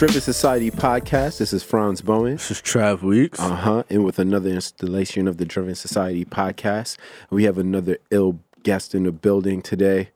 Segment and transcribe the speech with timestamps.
[0.00, 1.36] Driven Society podcast.
[1.36, 2.32] This is Franz Bowen.
[2.32, 3.38] This is Trav Weeks.
[3.38, 3.82] Uh huh.
[3.90, 6.96] And with another installation of the Driven Society podcast,
[7.28, 10.08] we have another ill guest in the building today.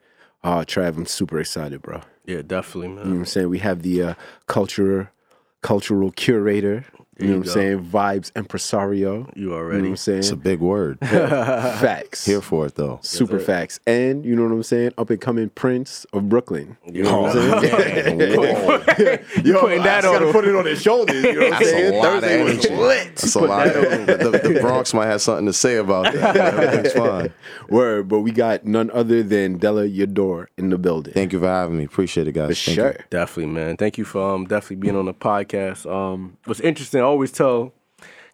[0.42, 2.00] Uh, Trav, I'm super excited, bro.
[2.24, 2.96] Yeah, definitely, man.
[2.96, 3.50] You know what I'm saying?
[3.50, 4.14] We have the uh,
[4.46, 5.12] culture,
[5.60, 6.86] cultural curator.
[7.18, 7.84] You know you what I'm saying?
[7.84, 9.18] Vibes impresario.
[9.36, 9.82] You You know already.
[9.82, 10.18] what I'm saying?
[10.20, 10.98] It's a big word.
[11.00, 12.24] facts.
[12.26, 12.98] Here for it though.
[13.02, 13.44] Super sir.
[13.44, 13.80] facts.
[13.86, 14.92] And you know what I'm saying?
[14.98, 16.76] Up and coming Prince of Brooklyn.
[16.90, 18.18] You know what I'm saying?
[18.18, 18.36] man.
[18.38, 18.78] Whoa.
[19.64, 21.22] Putting that I just on gotta put it on his shoulders.
[21.24, 21.94] You know what I'm That's a saying?
[21.94, 22.74] lot Thursday was energy.
[22.76, 23.16] lit.
[23.16, 23.66] That's a lot.
[23.68, 26.36] Of, the, the Bronx might have something to say about that.
[26.36, 27.32] Everything's fine.
[27.68, 31.14] Word, but we got none other than Della Yador in the building.
[31.14, 31.84] Thank you for having me.
[31.84, 32.58] Appreciate it, guys.
[32.58, 32.92] For Thank sure.
[32.92, 33.04] You.
[33.10, 33.76] Definitely, man.
[33.76, 35.90] Thank you for um, definitely being on the podcast.
[35.90, 37.72] Um, what's interesting, I always tell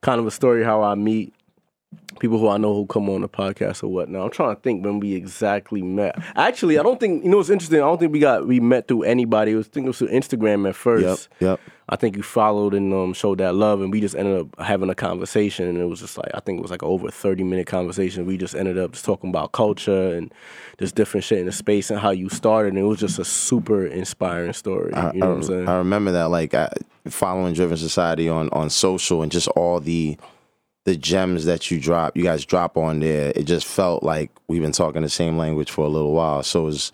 [0.01, 1.35] kind of a story how I meet
[2.19, 4.25] people who I know who come on the podcast or whatnot.
[4.25, 6.17] I'm trying to think when we exactly met.
[6.37, 7.79] Actually, I don't think you know what's interesting.
[7.79, 9.53] I don't think we got we met through anybody.
[9.53, 11.29] It was I think it was through Instagram at first.
[11.41, 11.59] Yep.
[11.59, 11.61] Yep.
[11.93, 14.89] I think you followed and um, showed that love, and we just ended up having
[14.89, 15.67] a conversation.
[15.69, 18.25] And it was just like I think it was like over a thirty minute conversation.
[18.27, 20.33] We just ended up just talking about culture and
[20.79, 22.69] just different shit in the space and how you started.
[22.75, 24.95] And it was just a super inspiring story.
[24.95, 25.69] I, you know I- what I'm saying?
[25.69, 26.71] I remember that, like I,
[27.09, 30.17] following Driven Society on on social and just all the
[30.85, 33.33] the gems that you drop, you guys drop on there.
[33.37, 36.43] It just felt like we've been talking the same language for a little while.
[36.43, 36.93] So it was,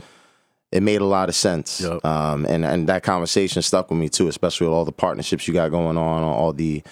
[0.76, 1.80] it made a lot of sense.
[1.80, 2.04] Yup.
[2.04, 5.54] Um, and and that conversation stuck with me too, especially with all the partnerships you
[5.54, 6.82] got going on, all the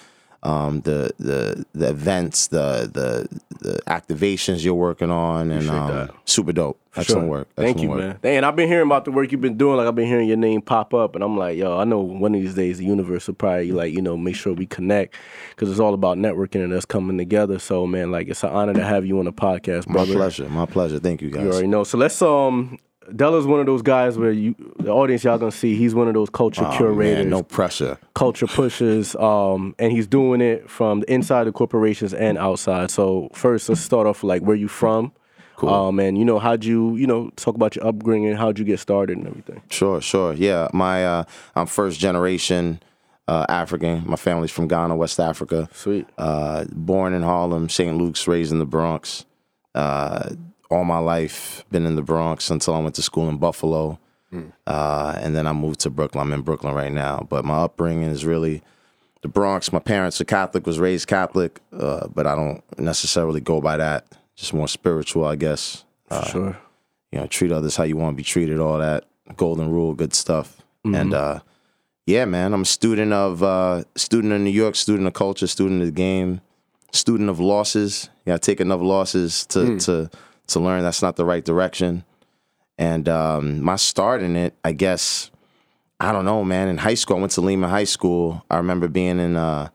[0.41, 3.27] um, the the the events, the the
[3.59, 6.79] the activations you're working on, and um, super dope.
[6.97, 7.29] Excellent Sure.
[7.29, 7.47] work.
[7.55, 7.99] Thank you, work.
[7.99, 8.19] man.
[8.23, 9.77] And I've been hearing about the work you've been doing.
[9.77, 12.33] Like I've been hearing your name pop up, and I'm like, yo, I know one
[12.33, 15.15] of these days the universe will probably like, you know, make sure we connect
[15.49, 17.59] because it's all about networking and us coming together.
[17.59, 20.47] So, man, like it's an honor to have you on the podcast, My pleasure.
[20.49, 20.99] My pleasure.
[20.99, 21.43] Thank you, guys.
[21.43, 21.83] You already know.
[21.83, 22.79] So let's um.
[23.13, 26.13] Della's one of those guys where you, the audience, y'all gonna see he's one of
[26.13, 27.97] those culture Oh, curators, man, no pressure.
[28.13, 32.89] culture pushers, um, and he's doing it from the inside the corporations and outside.
[32.91, 35.11] So first, let's start off like where you from,
[35.57, 35.69] Cool.
[35.69, 38.79] um, and you know how'd you, you know, talk about your upbringing, how'd you get
[38.79, 39.61] started and everything.
[39.69, 40.33] Sure, sure.
[40.33, 41.23] Yeah, my uh,
[41.55, 42.79] I'm first generation
[43.27, 44.03] uh, African.
[44.05, 45.67] My family's from Ghana, West Africa.
[45.73, 46.07] Sweet.
[46.17, 47.97] Uh, born in Harlem, St.
[47.97, 49.25] Luke's, raised in the Bronx.
[49.73, 50.29] Uh,
[50.75, 53.99] all my life been in the Bronx until I went to school in Buffalo,
[54.67, 56.27] uh, and then I moved to Brooklyn.
[56.27, 58.61] I'm in Brooklyn right now, but my upbringing is really
[59.21, 59.71] the Bronx.
[59.71, 64.05] My parents are Catholic, was raised Catholic, uh, but I don't necessarily go by that.
[64.35, 65.85] Just more spiritual, I guess.
[66.11, 66.57] Uh, sure.
[67.11, 69.05] you know, treat others how you want to be treated, all that
[69.37, 70.61] golden rule, good stuff.
[70.83, 71.39] And uh
[72.05, 75.81] yeah, man, I'm a student of uh student of New York, student of culture, student
[75.81, 76.41] of the game,
[76.91, 78.09] student of losses.
[78.25, 80.11] You gotta take enough losses to to
[80.47, 82.03] to learn that's not the right direction.
[82.77, 85.31] And um my start in it, I guess,
[85.99, 86.67] I don't know, man.
[86.67, 88.43] In high school, I went to Lehman High School.
[88.49, 89.69] I remember being in uh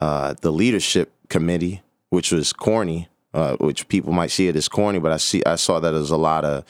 [0.00, 4.98] uh the leadership committee, which was corny, uh, which people might see it as corny,
[4.98, 6.64] but I see I saw that as a lot of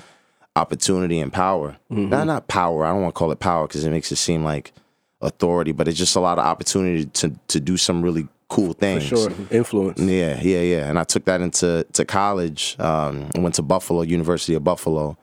[0.56, 1.76] opportunity and power.
[2.08, 2.84] Not not power.
[2.84, 4.72] I don't want to call it power because it makes it seem like
[5.20, 9.02] authority, but it's just a lot of opportunity to to do some really cool things.
[9.04, 9.30] Sure.
[9.50, 10.00] Influence.
[10.00, 10.88] Yeah, yeah, yeah.
[10.88, 12.76] And I took that into to college.
[12.78, 15.16] Um, I went to Buffalo, University of Buffalo,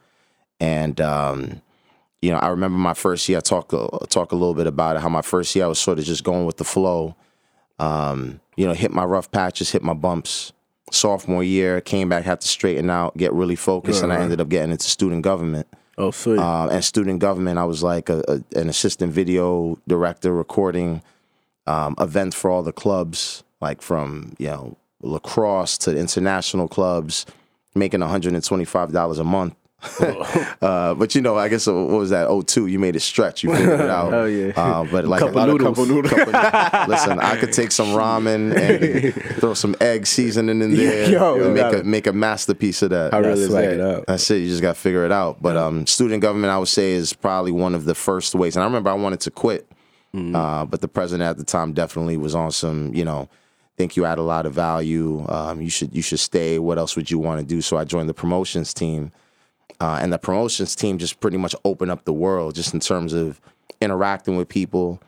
[0.59, 1.61] and um,
[2.21, 3.39] you know, I remember my first year.
[3.39, 5.01] I talk a- talk a little bit about it.
[5.01, 7.15] How my first year I was sort of just going with the flow.
[7.79, 10.53] Um, you know, hit my rough patches, hit my bumps.
[10.91, 14.49] Sophomore year, came back, had to straighten out, get really focused, and I ended up
[14.49, 15.67] getting into student government.
[15.97, 16.37] Oh, sweet.
[16.37, 21.01] Uh, and student government, I was like a, a, an assistant video director, recording
[21.67, 27.25] um, events for all the clubs, like from you know lacrosse to international clubs,
[27.73, 29.55] making one hundred and twenty five dollars a month.
[30.61, 32.27] uh, but you know, I guess uh, what was that?
[32.47, 33.43] 02, you made it stretch.
[33.43, 34.11] You figured it out.
[34.13, 34.51] Hell yeah.
[34.55, 35.77] Uh, but like Couple a lot of noodles.
[35.77, 36.11] couple noodles.
[36.13, 41.35] Couple- listen, I could take some ramen and throw some egg seasoning in there Yo,
[41.43, 41.85] and make a it.
[41.85, 43.13] make a masterpiece of that.
[43.13, 43.73] I really Gotta is swag that?
[43.73, 44.05] it up.
[44.07, 44.37] That's it.
[44.37, 45.39] You just got to figure it out.
[45.41, 48.55] But um, student government, I would say, is probably one of the first ways.
[48.55, 49.69] And I remember I wanted to quit,
[50.15, 53.27] uh, but the president at the time definitely was on some, you know,
[53.77, 55.25] think you add a lot of value.
[55.27, 56.59] Um, you should you should stay.
[56.59, 57.61] What else would you want to do?
[57.61, 59.11] So I joined the promotions team,
[59.79, 63.13] uh, and the promotions team just pretty much opened up the world, just in terms
[63.13, 63.41] of
[63.81, 65.01] interacting with people,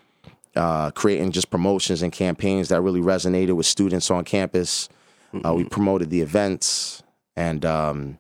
[0.56, 4.90] uh, creating just promotions and campaigns that really resonated with students on campus.
[5.46, 7.04] Uh, we promoted the events,
[7.36, 8.18] and um,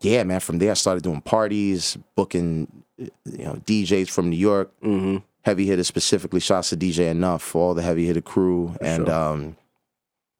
[0.00, 0.40] yeah, man.
[0.40, 2.66] From there, I started doing parties, booking,
[2.96, 4.72] you know, DJs from New York,
[5.44, 6.40] heavy hitters specifically.
[6.40, 9.56] Shots to DJ Enuff for all the heavy hitter crew, and um,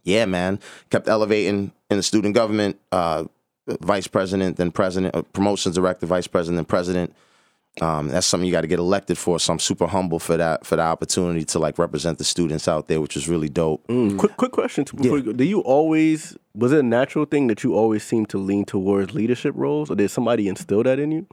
[0.03, 0.59] yeah, man,
[0.91, 2.79] kept elevating in the student government.
[2.93, 3.25] Uh,
[3.67, 7.15] vice president, then president, uh, promotions director, vice president, then president.
[7.81, 9.41] Um, that's something you got to get elected for.
[9.41, 12.87] So I'm super humble for that for the opportunity to like represent the students out
[12.87, 13.85] there, which is really dope.
[13.89, 14.17] Mm.
[14.17, 15.33] Quick, quick question too, before you go.
[15.33, 19.13] Do you always was it a natural thing that you always seem to lean towards
[19.13, 21.27] leadership roles, or did somebody instill that in you?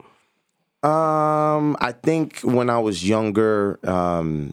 [0.82, 4.52] Um, I think when I was younger, um,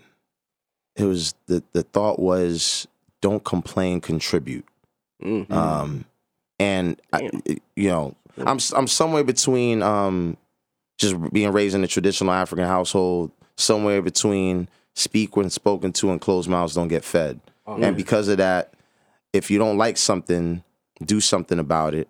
[0.95, 2.87] it was the the thought was
[3.21, 4.65] don't complain, contribute.
[5.23, 5.51] Mm.
[5.51, 6.05] Um,
[6.59, 7.29] and I,
[7.75, 10.37] you know, I'm I'm somewhere between um,
[10.97, 16.21] just being raised in a traditional African household, somewhere between speak when spoken to and
[16.21, 17.39] closed mouths don't get fed.
[17.67, 18.73] And because of that,
[19.31, 20.63] if you don't like something,
[21.05, 22.09] do something about it.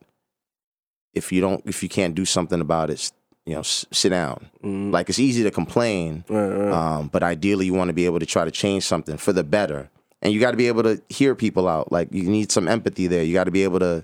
[1.13, 3.11] If you don't, if you can't do something about it,
[3.49, 4.47] you know, s- sit down.
[4.63, 4.91] Mm.
[4.93, 6.71] Like it's easy to complain, Right, right.
[6.71, 9.43] um, but ideally you want to be able to try to change something for the
[9.43, 9.89] better.
[10.21, 11.91] And you got to be able to hear people out.
[11.91, 13.23] Like you need some empathy there.
[13.23, 14.03] You got to be able to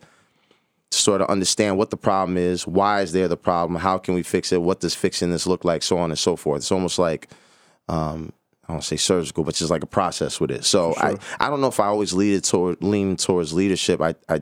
[0.91, 4.23] sort of understand what the problem is, why is there the problem, how can we
[4.23, 6.59] fix it, what does fixing this look like, so on and so forth.
[6.59, 7.29] It's almost like
[7.89, 8.31] um,
[8.67, 10.63] I don't say surgical, but just like a process with it.
[10.65, 14.01] So I, I don't know if I always lead toward lean towards leadership.
[14.01, 14.41] I, I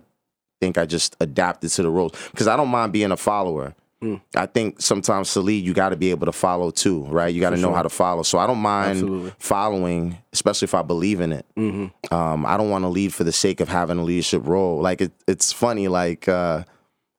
[0.62, 3.74] think I just adapted to the roles because I don't mind being a follower.
[4.04, 4.16] Hmm.
[4.36, 7.34] I think sometimes to lead, you got to be able to follow too, right?
[7.34, 8.24] You got to know how to follow.
[8.24, 9.32] So I don't mind Absolutely.
[9.40, 11.46] following, especially if I believe in it.
[11.58, 12.14] Mm-hmm.
[12.14, 14.82] Um, I don't want to lead for the sake of having a leadership role.
[14.82, 15.88] Like it, it's funny.
[15.88, 16.66] Like uh,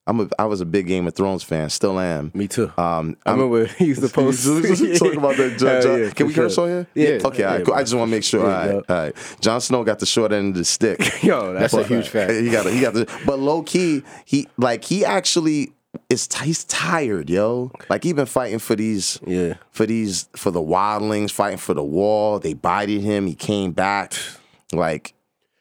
[0.07, 2.31] I'm a, I was a big Game of Thrones fan, still am.
[2.35, 2.71] Me too.
[2.77, 4.45] Um, I remember he used to post.
[4.45, 5.57] talk about that.
[5.59, 6.65] Jon, Jon- yeah, Can we for curse sure.
[6.65, 6.87] on here?
[6.95, 7.27] Yeah.
[7.27, 7.45] Okay.
[7.45, 7.75] all right, Yeah, cool.
[7.75, 8.47] I just want to make sure.
[8.47, 9.37] Yeah, all, right, all right.
[9.41, 11.23] Jon Snow got the short end of the stick.
[11.23, 12.33] Yo, that's, That's a huge fact.
[12.33, 12.67] he got.
[12.67, 13.11] He got the.
[13.25, 15.73] But low key, he like he actually
[16.15, 16.27] is.
[16.27, 17.71] t- He's tired, yo.
[17.91, 19.21] Like he been fighting for these.
[19.27, 19.55] Yeah.
[19.71, 22.39] For these for the wildlings, fighting for the wall.
[22.39, 23.27] They bided him.
[23.27, 24.15] He came back.
[24.73, 25.15] Like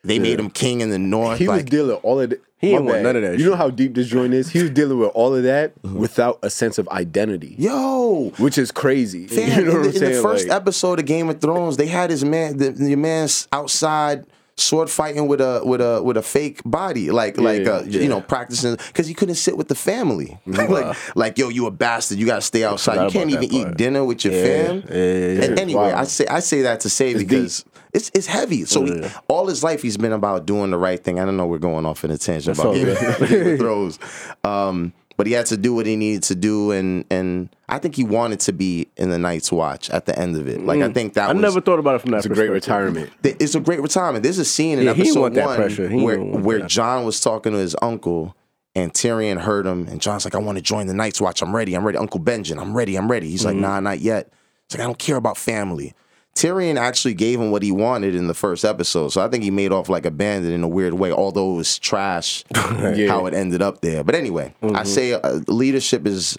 [0.03, 1.38] they made him king in the north.
[1.38, 2.41] He was dealing with all of that.
[2.57, 4.50] He my ain't want none of that You know how deep this joint is?
[4.50, 5.94] He was dealing with all of that Uh-huh.
[5.95, 8.31] without a sense of identity, yo.
[8.38, 9.27] which is crazy.
[9.27, 10.15] Fam, you know in, what the, I'm in saying?
[10.15, 13.47] the first Like, episode of Game of Thrones, they had his man, the, your man's
[13.51, 18.01] outside sword fighting with a with a with a fake body, like like uh, yeah.
[18.01, 20.38] you know practicing because he couldn't sit with the family.
[20.45, 23.03] like like yo, you a bastard, you got to stay outside.
[23.05, 23.77] You can't even eat part.
[23.77, 24.83] dinner with your Yeah, fam.
[24.89, 26.01] yeah, yeah, And anyway, Wow.
[26.01, 27.65] I say I say that to say because.
[27.95, 28.65] It's, it's heavy.
[28.65, 31.19] So he, all his life he's been about doing the right thing.
[31.19, 33.21] I don't know we're going off in a tangent That's about all Game good.
[33.21, 34.00] of- Game of Thrones.
[34.44, 37.95] Um, but he had to do what he needed to do, and and I think
[37.95, 40.62] he wanted to be in the Night's Watch at the end of it.
[40.65, 42.56] Like I think that I was never thought about it from that perspective.
[42.56, 43.12] it's a great retirement.
[43.24, 44.24] th- it's a great retirement.
[44.24, 45.89] There's a scene in Yeah, he didn't episode that one pressure.
[45.89, 46.69] He where where that.
[46.69, 48.36] Jon was talking to his uncle.
[48.75, 51.44] And Tyrion heard him, and Jon's like, "I want to join the Night's Watch.
[51.44, 51.75] I'm ready.
[51.75, 52.95] I'm ready." Uncle Benjen, I'm ready.
[52.95, 53.30] I'm ready.
[53.30, 53.48] He's Mm-hmm.
[53.50, 54.33] like, "Nah, not yet."
[54.68, 55.94] He's like, "I don't care about family."
[56.35, 59.51] Tyrion actually gave him what he wanted in the first episode, so I think he
[59.51, 61.12] made off like a bandit in a weird way.
[61.12, 64.03] Although it was trash how it ended up there.
[64.03, 64.75] But anyway, Mm-hmm.
[64.75, 66.38] I say uh, leadership is.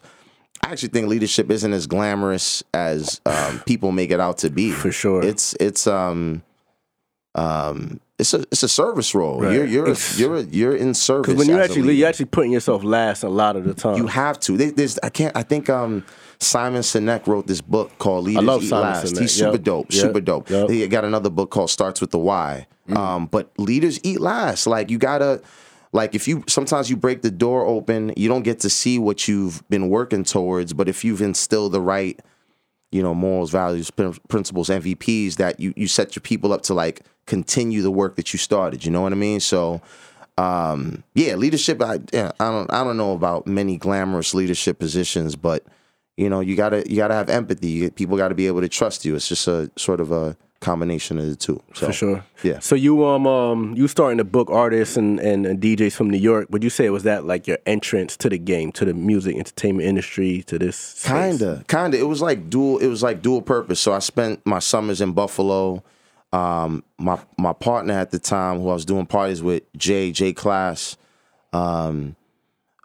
[0.65, 4.73] I actually think leadership isn't as glamorous as um, people make it out to be.
[4.73, 5.23] For sure.
[5.23, 6.43] it's it's um
[7.35, 9.41] um it's a it's a service role.
[9.41, 9.53] Right.
[9.55, 11.27] You're you're a, you're a, you're in service.
[11.35, 13.97] Because when you actually lead, you're actually putting yourself last a lot of the time.
[13.97, 14.57] You have to.
[14.57, 15.37] There- There's I can't.
[15.37, 16.05] I think um
[16.39, 19.15] Simon Sinek wrote this book called Leaders love Eat Simon Last.
[19.15, 19.21] Sinek.
[19.21, 19.63] He's super Yep.
[19.63, 19.87] dope.
[19.93, 20.01] Yep.
[20.01, 20.51] Super dope.
[20.51, 20.71] Yep.
[20.71, 22.67] He got another book called Starts with the Why.
[22.95, 24.67] Um, but leaders eat last.
[24.67, 25.41] Like you gotta.
[25.93, 29.29] Like if you sometimes you break the door open, you don't get to see what
[29.29, 30.73] you've been working towards.
[30.73, 32.19] But if you've instilled the right,
[32.91, 37.03] you know, morals, values, principles, MVPs, that you you set your people up to like
[37.27, 38.85] continue the work that you started.
[38.85, 39.39] You know what I mean?
[39.39, 39.81] So
[40.37, 45.37] um yeah leadership I, yeah, I don't i don't know about many glamorous leadership positions
[45.37, 45.65] but
[46.17, 49.05] you know you gotta you gotta have empathy You- people gotta be able to trust
[49.05, 52.25] you it's just a sort of a combination of the two so for sure.
[52.43, 56.09] yeah So you um um you starting to book artists and, and, and DJs from
[56.09, 56.47] New York.
[56.51, 59.87] Would you say was that like your entrance to the game, to the music entertainment
[59.87, 60.77] industry, to this?
[60.77, 61.11] space?
[61.13, 61.99] Kinda, kinda.
[61.99, 62.79] It was like dual.
[62.79, 63.79] It was like dual purpose.
[63.79, 65.83] So I spent my summers in Buffalo.
[66.33, 70.33] Um, my my partner at the time, who I was doing parties with, Jay J
[70.33, 70.97] Class.
[71.53, 72.17] Um,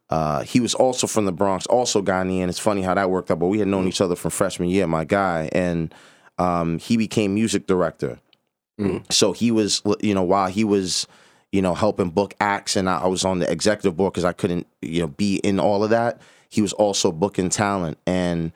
[0.10, 2.50] uh, he was also from the Bronx, also Ghanaian.
[2.50, 4.88] It's funny how that worked out, but we had known each other from freshman year.
[4.88, 5.94] My guy, and
[6.38, 8.20] um, he became music director.
[9.12, 11.06] So he was, you know, while he was,
[11.52, 14.34] you know, helping book acts, and I, I was on the executive board because I
[14.34, 16.22] couldn't, you know, be in all of that.
[16.50, 17.98] He was also booking talent.
[18.08, 18.52] And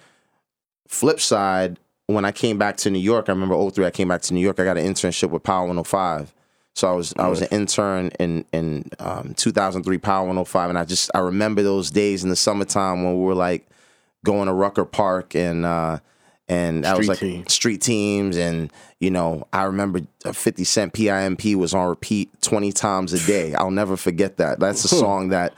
[0.88, 4.22] flip side, when I came back to New York, I remember 03, I came back
[4.24, 4.60] to New York.
[4.60, 6.34] I got an internship with Power 105.
[6.75, 10.86] So I was I was an intern in in um, 2003 Power 105, and I
[10.86, 13.68] just I remember those days in the summertime when we were like
[14.25, 16.00] going to Rucker Park and uh,
[16.48, 17.46] and I was like team.
[17.48, 22.72] street teams, and you know I remember uh, 50 Cent PIMP was on repeat 20
[22.72, 23.53] times a day.
[23.53, 24.60] I'll never forget that.
[24.60, 25.53] That's a song that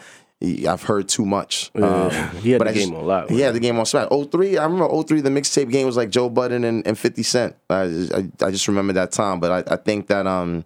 [0.67, 1.71] I've heard too much.
[1.73, 3.27] Yeah, Um, he had but the I game just- on.
[3.29, 4.09] He had the game on smack.
[4.11, 7.55] 03, I remember 03, the mixtape game was like Joe Budden and, and 50 Cent.
[7.69, 9.39] I, I, I just remember that time.
[9.39, 10.65] But I, I think that um,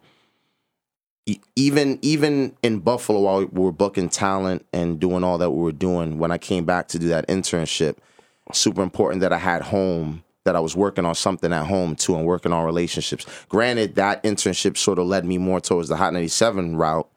[1.55, 5.71] even even in Buffalo, while we were booking talent and doing all that we were
[5.71, 7.97] doing, when I came back to do that internship,
[8.53, 12.15] super important that I had home, that I was working on something at home too,
[12.15, 13.25] and working on relationships.
[13.49, 17.09] Granted, that internship sort of led me more towards the Hot 97 route,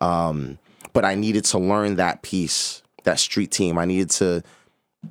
[0.00, 0.58] um,
[0.92, 3.78] but I needed to learn that piece, that street team.
[3.78, 4.42] I needed to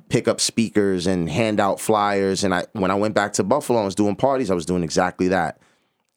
[0.08, 2.44] pick up speakers and hand out flyers.
[2.44, 4.82] And I, when I went back to Buffalo and was doing parties, I was doing
[4.84, 5.58] exactly that.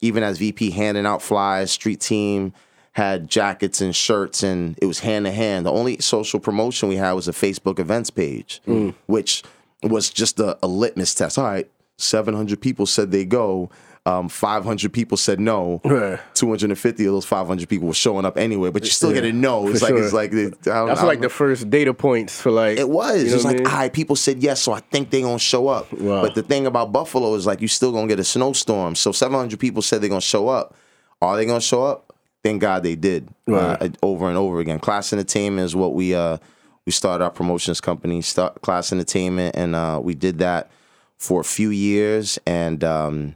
[0.02, 2.54] Even as VP, handing out flyers, street team
[2.94, 5.66] had jackets and shirts, and it was hand to hand.
[5.66, 8.94] The only social promotion we had was a Facebook events page, mm.
[9.06, 9.44] which
[9.84, 11.38] was just a, a litmus test.
[11.38, 13.70] All right, 700 people said they go.
[14.04, 15.80] Um, 500 people said no.
[15.86, 16.20] Right.
[16.34, 19.68] 250 of those 500 people were showing up anyway, but you still get a no.
[19.68, 20.04] It's like sure.
[20.04, 23.24] it's like I don't, That's like don't the first data points for like it was.
[23.24, 23.68] You know it's what I like, mean?
[23.68, 25.94] all right, people said yes, so I think they're gonna show up.
[25.94, 26.24] Wow.
[26.24, 28.96] But the thing about Buffalo is like you still gonna get a snowstorm.
[28.96, 30.76] So 700 people said they're gonna show up.
[31.22, 32.16] Are they gonna show up?
[32.44, 33.30] Thank God they did.
[33.46, 33.80] Right.
[33.80, 34.80] Uh, over and over again.
[34.80, 36.38] Class Entertainment is what we uh
[36.86, 40.72] we started our promotions company, start Class Entertainment, and uh, we did that
[41.18, 42.40] for a few years.
[42.48, 43.36] And um,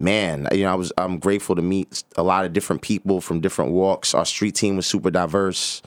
[0.00, 3.40] man, you know, I was I'm grateful to meet a lot of different people from
[3.40, 4.14] different walks.
[4.14, 5.82] Our street team was super diverse.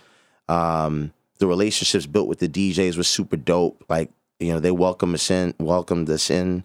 [0.48, 3.84] Um, the relationships built with the DJs was super dope.
[3.90, 6.64] Like, you know, they welcomed us in, welcomed us in.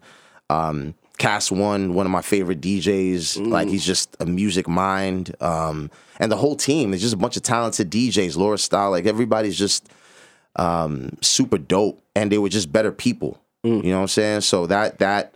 [0.49, 3.45] Um, Kast One, one of my favorite DJs.
[3.49, 5.35] Like, he's just a music mind.
[5.41, 8.37] Um, and the whole team is just a bunch of talented DJs.
[8.37, 9.89] Laura Style, like everybody's just
[10.55, 13.41] um, super dope, and they were just better people.
[13.63, 14.41] You know what I'm saying?
[14.41, 15.33] So that that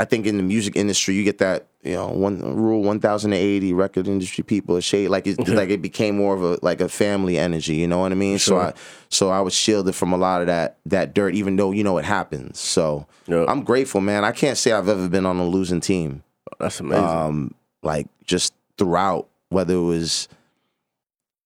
[0.00, 3.32] I think in the music industry, you get that you know one rule one thousand
[3.32, 6.58] and eighty record industry people a shade like it like it became more of a
[6.62, 7.74] like a family energy.
[7.74, 8.38] You know what I mean?
[8.38, 8.72] So I
[9.08, 11.98] so I was shielded from a lot of that that dirt, even though you know
[11.98, 12.58] it happens.
[12.58, 13.44] So Yeah.
[13.46, 14.24] I'm grateful, man.
[14.24, 16.22] I can't say I've ever been on a losing team
[16.58, 17.04] That's amazing.
[17.04, 20.28] um, like just throughout, whether it was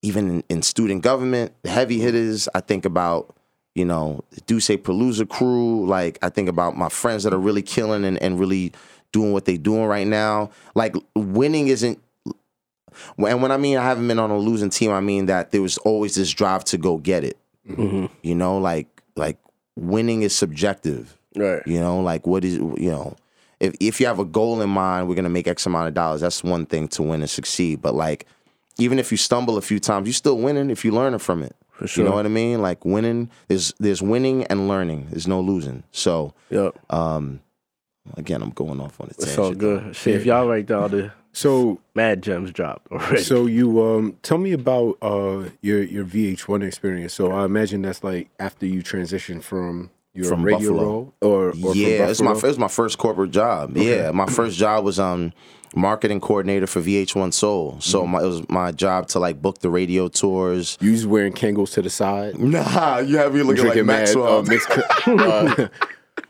[0.03, 2.49] even in, in student government, the heavy hitters.
[2.55, 3.35] I think about,
[3.75, 5.87] you know, the Duce Palooza crew.
[5.87, 8.73] Like I think about my friends that are really killing and, and really
[9.13, 10.51] doing what they doing right now.
[10.75, 11.99] Like winning isn't.
[13.19, 15.63] And when I mean I haven't been on a losing team, I mean that there
[15.63, 17.37] was always this drive to go get it.
[17.69, 18.11] Mhm.
[18.23, 19.39] You know, like like
[19.77, 21.17] winning is subjective.
[21.37, 21.63] Right.
[21.67, 23.17] You know, like what is you know,
[23.59, 26.21] if if you have a goal in mind, we're gonna make X amount of dollars.
[26.21, 27.83] That's one thing to win and succeed.
[27.83, 28.27] But like,
[28.79, 31.57] even if you stumble a few times, you're still winning if you're learning from it.
[31.75, 32.05] For sure.
[32.05, 32.63] You know what I mean?
[32.63, 35.09] Like winning, there's there's winning and learning.
[35.11, 35.83] There's no losing.
[35.91, 36.79] So Yep.
[36.93, 37.41] um,
[38.17, 39.39] again, I'm going off on a It's tangent.
[39.41, 39.97] all good.
[39.97, 43.23] Shit, if y'all write down the So mad gems dropped already.
[43.23, 47.13] So you um tell me about uh your your VH1 experience.
[47.13, 50.85] So I imagine that's like after you transitioned from your From radio Buffalo.
[50.85, 52.47] role or, or from yeah, it's my Buffalo?
[52.47, 53.77] it was my first corporate job.
[53.77, 55.33] Yeah, my first job was um
[55.75, 57.77] marketing coordinator for VH1 Soul.
[57.81, 58.13] So Mm-hmm.
[58.13, 60.79] my, it was my job to like book the radio tours.
[60.81, 64.01] You was wearing Kangol to the side, Nah, you have me looking drinking like mad
[64.01, 64.39] Maxwell.
[64.39, 64.69] uh, mixed,
[65.07, 65.69] uh,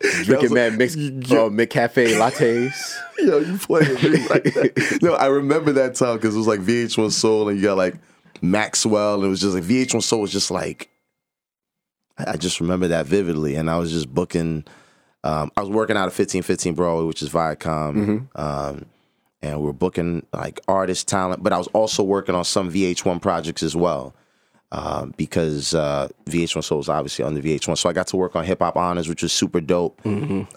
[0.24, 2.94] drinking mad mixed uh, McCafe lattes.
[3.18, 4.98] Yo, you playing me like that.
[5.02, 7.94] No, I remember that time because it was like VH1 Soul and you got like
[8.42, 10.90] Maxwell and it was just like VH1 Soul was just like
[12.18, 14.64] I I just remember that vividly and I was just booking
[15.22, 18.28] um, I was working out of 1515 Broadway, which is Viacom.
[18.38, 18.86] Um,
[19.44, 23.20] and we are booking like artist talent, but I was also working on some VH1
[23.20, 24.14] projects as well.
[24.72, 28.34] Um, because uh, VH1 Soul was obviously on the VH1, so I got to work
[28.34, 30.00] on Hip Hop Honors, which was super dope.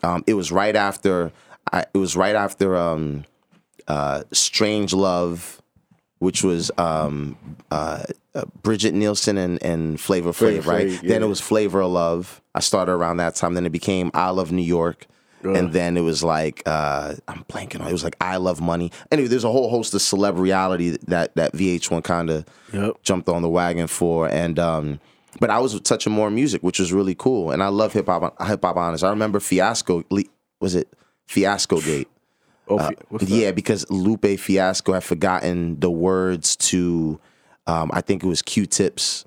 [0.03, 1.31] Um, it was right after,
[1.71, 3.25] I, it was right after um,
[3.87, 5.61] uh, Strange Love,
[6.17, 7.37] which was um,
[7.69, 10.87] uh, uh, Brigitte Nielsen and, and Flavor Flav, Flavor right?
[10.87, 12.41] Flav, Then it was Flavor of Love.
[12.55, 13.53] I started around that time.
[13.53, 15.05] Then it became I Love New York.
[15.43, 17.87] And then it was like uh, I'm blanking on.
[17.87, 18.91] It was like I Love Money.
[19.11, 23.03] Anyway, there's a whole host of celeb reality that that VH1 kind of Yep.
[23.03, 24.27] jumped on the wagon for.
[24.27, 24.99] And um,
[25.39, 27.51] but I was touching more music, which was really cool.
[27.51, 28.35] And I love hip hop.
[28.45, 29.03] Hip hop Honors.
[29.03, 30.03] I remember Fiasco.
[30.59, 30.87] Was it
[31.27, 32.07] Fiasco Gate?
[32.67, 33.31] Oh, fi- what's that?
[33.31, 37.19] Uh, Yeah, because Lupe Fiasco had forgotten the words to.
[37.67, 39.23] Um, I think it was Q-Tips.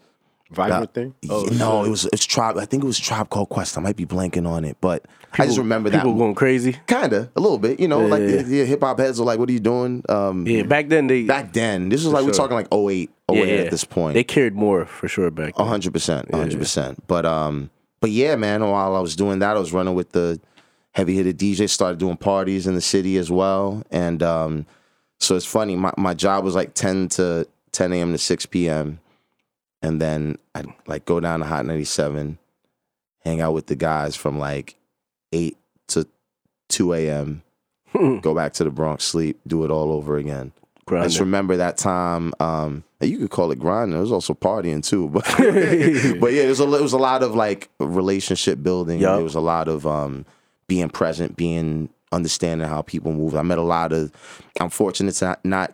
[0.51, 1.15] Vibrant thing.
[1.29, 2.57] Oh, Yeah, no, it was it's tribe.
[2.59, 3.79] I think it was Tribe Called Quest.
[3.79, 5.07] I might be blanking on it, but
[5.39, 5.99] I just remember that.
[6.03, 6.77] People going crazy.
[6.89, 7.79] Kinda, a little bit.
[7.79, 8.37] You know, like Yeah.
[8.39, 11.07] the, the hip hop heads are like, "What are you doing?" Um, Yeah, back then
[11.07, 13.61] they Back then, this was like we're talking like 08, 08 yeah, yeah.
[13.63, 14.15] at this point.
[14.15, 17.07] They cared more for sure back A hundred percent, hundred percent.
[17.07, 18.61] But um, but yeah, man.
[18.69, 20.41] While I was doing that, I was running with the
[20.93, 21.71] heavy hitter DJ.
[21.71, 24.67] Started doing parties in the city as well, and um,
[25.21, 25.77] so it's funny.
[25.77, 28.11] My my job was like ten to ten a.m.
[28.11, 28.99] to six p.m.
[29.83, 32.39] and then I'd like go down to Hot 97,
[33.25, 34.77] hang out with the guys from like
[35.33, 35.57] 8
[35.89, 36.07] to
[36.69, 37.43] 2 a.m.,
[38.21, 40.53] go back to the Bronx, sleep, do it all over again.
[40.99, 42.33] I just remember that time.
[42.41, 43.97] Um, you could call it grinding.
[43.97, 45.25] It was also partying too, but
[46.21, 48.99] but yeah, it was a it was a lot of like relationship building.
[48.99, 49.17] Yup.
[49.17, 50.27] There was a lot of um,
[50.67, 53.37] being present, being understanding how people move.
[53.37, 54.13] I met a lot of.
[54.61, 55.73] I'm fortunate to not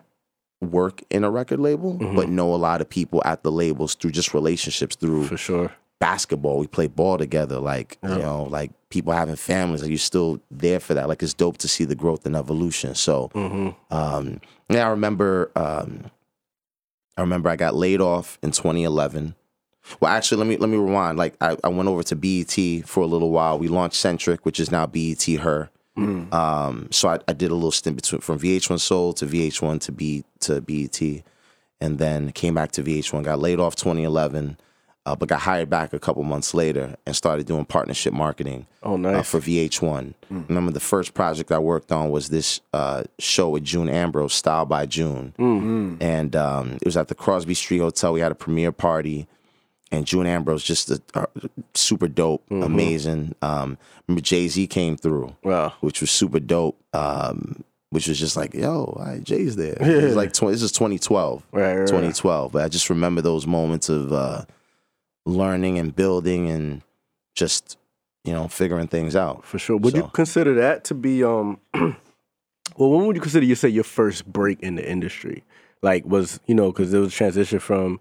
[0.61, 2.15] work in a record label, Mm-hmm.
[2.15, 5.71] but know a lot of people at the labels through just relationships through For sure.
[5.99, 6.57] basketball.
[6.59, 7.59] We play ball together.
[7.59, 9.81] Like you know, like people having families.
[9.81, 11.07] Like you're still there for that.
[11.07, 12.95] Like it's dope to see the growth and evolution.
[12.95, 13.29] So,
[13.91, 15.51] um, yeah, I remember.
[15.55, 16.05] Um,
[17.17, 19.33] I remember I got laid off in 2011.
[19.99, 21.17] Well, actually, let me let me rewind.
[21.17, 23.57] Like I, I went over to BET for a little while.
[23.57, 25.69] We launched Centric, which is now BET Her.
[25.97, 29.91] Um, so I, I did a little stint between from VH1 Soul to VH1 to
[29.91, 31.01] B to BET,
[31.81, 33.23] and then came back to VH1.
[33.23, 34.57] Got laid off 2011,
[35.05, 38.93] uh, but got hired back a couple months later and started doing partnership marketing Oh,
[38.93, 39.29] uh, nice.
[39.29, 40.13] for VH1.
[40.29, 44.65] Remember the first project I worked on was this uh, show with June Ambrose, Style
[44.65, 45.33] by June,
[46.01, 48.13] and um, it was at the Crosby Street Hotel.
[48.13, 49.27] We had a premiere party,
[49.91, 51.25] and June Ambrose just uh, uh,
[51.73, 53.35] super dope, amazing.
[53.41, 53.77] Um,
[54.07, 55.73] remember Jay Z came through, Wow.
[55.81, 56.79] which was super dope.
[56.93, 59.77] Um, which was just like, yo, all right, Jay's there.
[59.79, 61.41] It was like 20, this is 2012.
[61.53, 61.87] Right, right, right.
[61.87, 62.51] 2012.
[62.51, 64.43] But I just remember those moments of uh,
[65.25, 66.81] learning and building and
[67.33, 67.77] just,
[68.25, 69.45] you know, figuring things out.
[69.45, 69.77] For sure.
[69.77, 71.95] Would you consider that to be um well
[72.91, 75.43] when would you consider you say your first break in the industry?
[75.81, 77.99] Like was, you know, cuz there was a transition from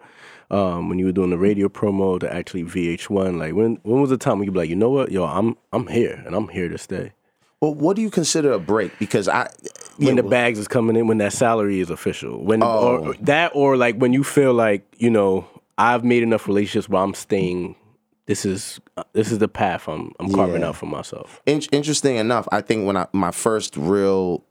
[0.51, 4.11] um when you were doing the radio promo to actually VH1 like when when was
[4.11, 5.11] the time when you be like, "You know what?
[5.11, 7.13] Yo, I'm I'm here and I'm here to stay."
[7.61, 8.99] Well, what do you consider a break?
[8.99, 9.49] Because I,
[9.97, 12.45] When yeah, the bags is coming in, when that salary is official.
[12.45, 12.99] When Oh.
[12.99, 15.47] or that or like when you feel like, you know,
[15.79, 17.75] I've made enough relationships where I'm staying
[18.27, 18.79] this is
[19.15, 20.69] this is the path I'm I'm carving Yeah.
[20.69, 21.41] out for myself.
[21.47, 24.45] in- interesting enough, I think when I my first real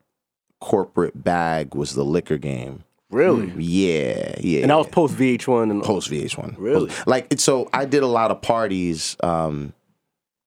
[0.60, 2.84] corporate bag was the liquor game.
[3.12, 3.54] Really?
[3.58, 4.62] Yeah, yeah.
[4.63, 6.56] And I was post VH1 and post VH1.
[6.58, 6.88] Really?
[6.88, 9.15] Post- like so I did a lot of parties.
[9.22, 9.74] Um,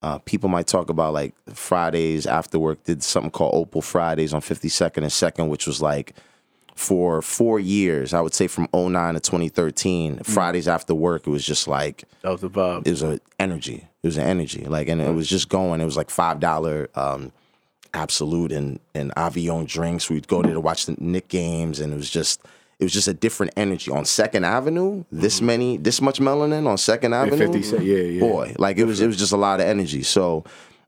[0.02, 2.84] uh, people might talk about like Fridays after work.
[2.84, 6.14] Did something called Opal Fridays on 52nd and Second, which was like
[6.76, 8.14] for four years.
[8.14, 10.18] I would say from 09 to 2013.
[10.18, 12.86] Fridays after work, it was just like that was the vibe.
[12.86, 13.88] it was a energy.
[14.02, 14.64] It was an energy.
[14.64, 15.80] Like, and it was just going.
[15.80, 17.32] It was like five dollar um,
[17.94, 20.10] Absolut and and Avion drinks.
[20.10, 22.42] We'd go there to watch the Knick games, and it was just
[22.78, 25.04] it was just a different energy on Second Avenue.
[25.10, 25.46] This mm-hmm.
[25.46, 27.52] many, this much melanin on Second Avenue.
[27.52, 28.20] 50 yeah, yeah.
[28.20, 30.02] Boy, like it was it was just a lot of energy.
[30.02, 30.44] So.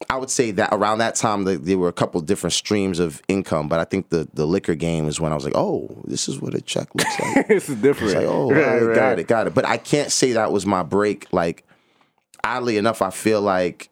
[0.08, 3.20] I would say that around that time like, there were a couple different streams of
[3.28, 6.26] income, but I think the the liquor game is when I was like, oh, this
[6.26, 7.48] is what a check looks like.
[7.48, 8.14] this is different.
[8.14, 8.94] Like, oh, Right, right, right.
[8.94, 9.52] got it, got it.
[9.52, 11.30] But I can't say that was my break.
[11.32, 11.64] Like,
[12.42, 13.89] oddly enough, I feel like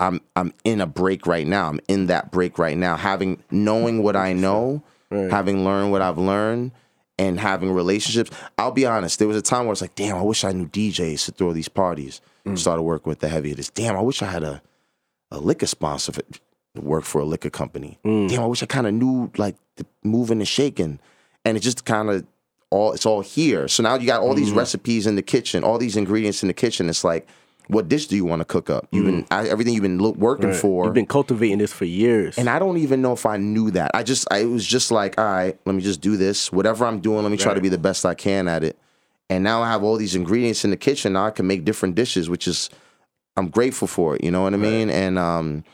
[0.00, 1.68] I'm I'm in a break right now.
[1.68, 5.30] I'm in that break right now, having knowing what I know, Right.
[5.30, 6.72] having learned what I've learned,
[7.18, 8.30] and having relationships.
[8.58, 9.18] I'll be honest.
[9.18, 11.52] There was a time where it's like, damn, I wish I knew DJs to throw
[11.52, 12.20] these parties.
[12.46, 12.56] Mm.
[12.58, 13.68] Started working with the heavy hitters.
[13.70, 14.62] Damn, I wish I had a
[15.30, 16.22] a liquor sponsor for,
[16.80, 17.98] work for a liquor company.
[18.04, 18.28] Mm.
[18.28, 20.98] Damn, I wish I kind of knew like the moving and shaking,
[21.44, 22.24] and it just kind of
[22.70, 23.68] all it's all here.
[23.68, 26.54] So now you got all these recipes in the kitchen, all these ingredients in the
[26.54, 26.88] kitchen.
[26.88, 27.26] It's like,
[27.70, 28.86] what dish do you want to cook up?
[28.90, 30.52] You've been I, everything you've been lo- working Mm.
[30.52, 30.60] Right.
[30.60, 30.84] for.
[30.84, 32.36] You've been cultivating this for years.
[32.38, 33.90] and I don't even know if I knew that.
[33.94, 36.50] I just, I, it was just like, all right, let me just do this.
[36.52, 38.78] Whatever I'm doing, let me try to be the best I can at it.
[39.28, 41.12] And now I have all these ingredients in the kitchen.
[41.12, 42.68] Now I can make different dishes, which is,
[43.36, 44.24] I'm grateful for it.
[44.24, 44.90] You know what I mean?
[44.90, 45.64] And um,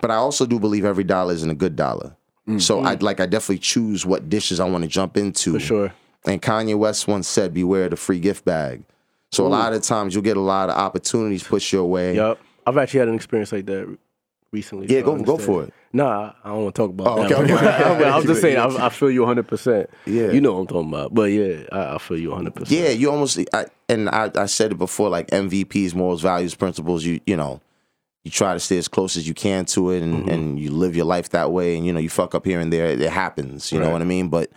[0.00, 2.16] but I also do believe every dollar isn't a good dollar.
[2.58, 5.52] So I like, I definitely choose what dishes I want to jump into.
[5.54, 5.92] for sure.
[6.24, 8.82] And Kanye West once said, "Beware the free gift bag."
[9.32, 12.14] So a lot of times you'll get a lot of opportunities pushed your way.
[12.16, 12.38] Yep.
[12.66, 13.98] I've actually had an experience like that
[14.52, 14.86] recently.
[14.88, 15.74] Yeah, so go- go for it.
[15.94, 17.32] Nah, I don't want to talk about Oh, that.
[17.32, 18.04] okay, okay.
[18.10, 19.46] I'm just saying, I, I feel you 100.
[19.48, 20.30] percent Yeah.
[20.30, 21.14] you know what I'm talking about.
[21.14, 22.54] But yeah, I, I feel you 100.
[22.54, 26.54] percent Yeah, you almost I, and I, I said it before, like MVPs, morals, values,
[26.54, 27.04] principles.
[27.04, 27.60] You you know,
[28.24, 30.28] you try to stay as close as you can to it, and, mm-hmm.
[30.28, 31.76] and you live your life that way.
[31.76, 32.86] And you know, you fuck up here and there.
[32.86, 33.72] It happens.
[33.72, 34.28] You know what I mean?
[34.28, 34.50] But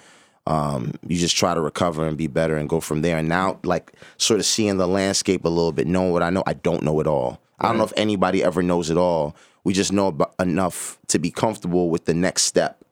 [0.47, 3.17] um, you just try to recover and be better and go from there.
[3.17, 6.43] And now, like, sort of seeing the landscape a little bit, knowing what I know.
[6.45, 7.41] I don't know it all.
[7.59, 9.35] I don't know if anybody ever knows it all.
[9.63, 12.83] We just know about enough to be comfortable with the next step.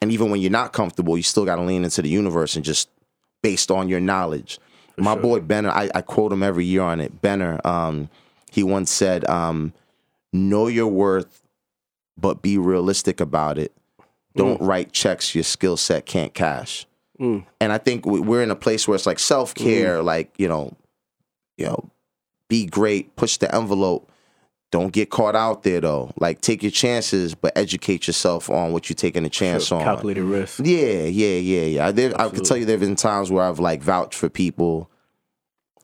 [0.00, 2.64] And even when you're not comfortable, you still got to lean into the universe and
[2.64, 2.88] just
[3.42, 4.58] based on your knowledge.
[4.98, 7.20] My boy Benner, I, I quote him every year on it.
[7.20, 8.08] Benner, um,
[8.50, 9.74] he once said, um,
[10.32, 11.42] "Know your worth,
[12.16, 13.72] but be realistic about it.
[14.36, 14.66] Don't mm.
[14.66, 16.86] write checks your skill set can't cash."
[17.20, 17.44] Mm.
[17.60, 20.06] And I think we- we're in a place where it's like self care, mm-hmm.
[20.06, 20.76] like you know,
[21.56, 21.90] you know,
[22.48, 24.10] be great, push the envelope.
[24.72, 26.12] Don't get caught out there though.
[26.18, 29.82] Like take your chances, but educate yourself on what you're taking a chance on.
[29.82, 30.60] Calculated risk.
[30.62, 31.92] Yeah, yeah, yeah, yeah.
[31.92, 34.90] There, I could tell you there have been times where I've like vouched for people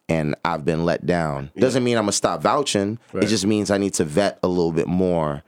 [0.09, 1.51] and I've been let down.
[1.57, 2.99] Doesn't mean I'm gonna stop vouching.
[3.13, 3.25] Right.
[3.25, 5.43] It just means I need to vet a little bit more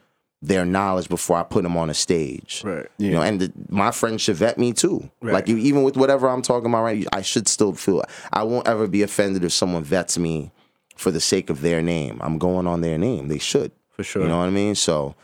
[0.46, 2.62] their knowledge before I put them on a stage.
[2.64, 2.87] Right.
[2.98, 5.11] You know, and the, my friends should vet me too.
[5.22, 5.33] Right.
[5.33, 7.07] Like you- even with whatever I'm talking about, right?
[7.12, 8.02] I should still feel.
[8.33, 10.52] I won't ever be offended if someone vets me
[10.96, 12.20] for the sake of their name.
[12.22, 13.28] I'm going on their name.
[13.28, 13.72] They should.
[13.90, 14.22] For sure.
[14.22, 14.74] You know what I mean?
[14.74, 15.14] So,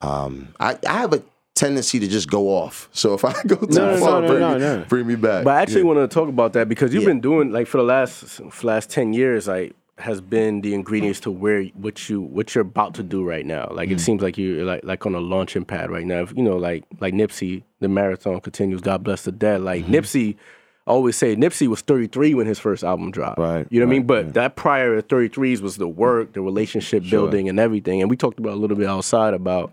[0.00, 1.22] um, I I have a
[1.54, 2.88] tendency to just go off.
[2.92, 4.84] So if I go too No, no, far, no, bring, no, me, no.
[4.88, 5.44] bring me back.
[5.44, 7.08] But I actually want to talk about that because you've Yeah.
[7.10, 10.74] been doing like for the last for the last ten years, like has been the
[10.74, 13.68] ingredients to where what you what you're about to do right now.
[13.72, 13.92] Like Mm.
[13.92, 16.22] it seems like you're like like on a launching pad right now.
[16.22, 18.80] If, you know, like like Nipsey, the marathon continues.
[18.80, 19.60] God bless the dead.
[19.62, 19.94] Like Mm-hmm.
[19.94, 20.36] Nipsey.
[20.86, 23.38] I always say Nipsey was 33 when his first album dropped.
[23.38, 24.06] Right, You know what I mean?
[24.06, 28.00] right, But that prior to 33s was the work, the relationship building, and everything.
[28.00, 29.70] And we talked about a little bit outside about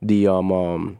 [0.00, 0.98] the um um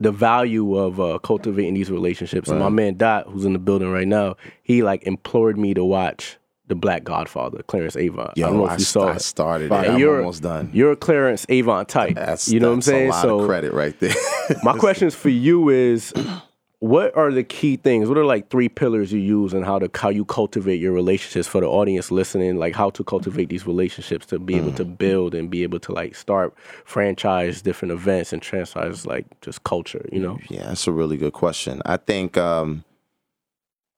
[0.00, 2.48] the value of uh, cultivating these relationships.
[2.50, 5.84] And my man Dot, who's in the building right now, he like implored me to
[5.84, 6.36] watch
[6.72, 8.32] The Black Godfather, Clarence Avant.
[8.34, 9.20] Yo, I don't know if I, you saw I it.
[9.20, 9.74] started it.
[9.74, 10.70] I'm you're, almost done.
[10.72, 12.14] You're a Clarence Avant type.
[12.14, 13.08] That's you know what I'm saying?
[13.08, 14.14] A lot so of credit right there.
[14.62, 16.14] my questions for you is
[16.78, 19.90] what are the key things what are like three pillars you use and how to
[19.94, 24.24] how you cultivate your relationships for the audience listening like how to cultivate these relationships
[24.26, 24.98] to be able to Mm.
[24.98, 26.54] build and be able to like start
[26.84, 31.34] franchise different events and franchise like just culture you know Yeah, that's a really good
[31.34, 31.82] question.
[31.86, 32.82] I think um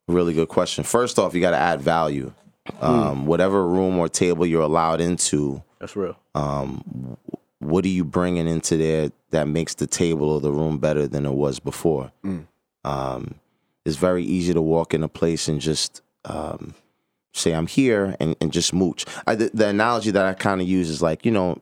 [0.06, 0.84] really good question.
[0.84, 2.32] First off, you got to add value.
[2.80, 2.84] Hmm.
[2.84, 7.16] Um, whatever room or table you're allowed into, that's real um,
[7.58, 11.26] what are you bringing into there that makes the table or the room better than
[11.26, 12.10] it was before?
[12.84, 13.34] Um,
[13.84, 16.74] it's very easy to walk in a place and just um,
[17.34, 19.04] say I'm here and, and just mooch.
[19.26, 21.60] I, the, the analogy that I kind of use is like you know,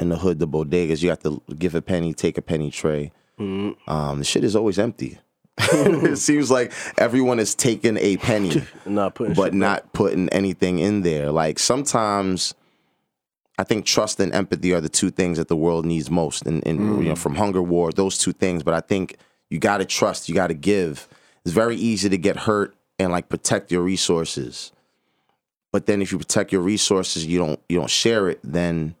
[0.00, 3.12] in the hood, the bodegas, you have to give a penny, take a penny tray.
[3.38, 3.76] Mhm.
[3.86, 5.18] Um, the shit is always empty.
[5.72, 11.02] it seems like everyone is taking a penny not putting but not putting anything in
[11.02, 11.30] there.
[11.32, 12.54] Like sometimes
[13.58, 16.46] I think trust and empathy are the two things that the world needs most.
[16.46, 17.18] And, and you know, mm.
[17.18, 18.62] from hunger war, those two things.
[18.62, 19.16] But I think
[19.50, 21.08] you gotta trust, you gotta give.
[21.44, 24.72] It's very easy to get hurt and like protect your resources.
[25.72, 28.94] But then if you protect your resources, you don't you don't share it, then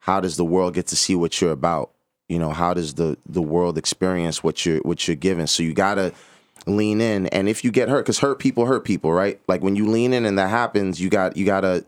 [0.00, 1.90] how does the world get to see what you're about?
[2.30, 5.48] You know, how does the the world experience what you're what you're giving?
[5.48, 6.12] So you gotta
[6.66, 7.26] lean in.
[7.28, 9.40] And if you get hurt because hurt people hurt people right?
[9.48, 11.84] Like when you lean in and that happens you got you gotta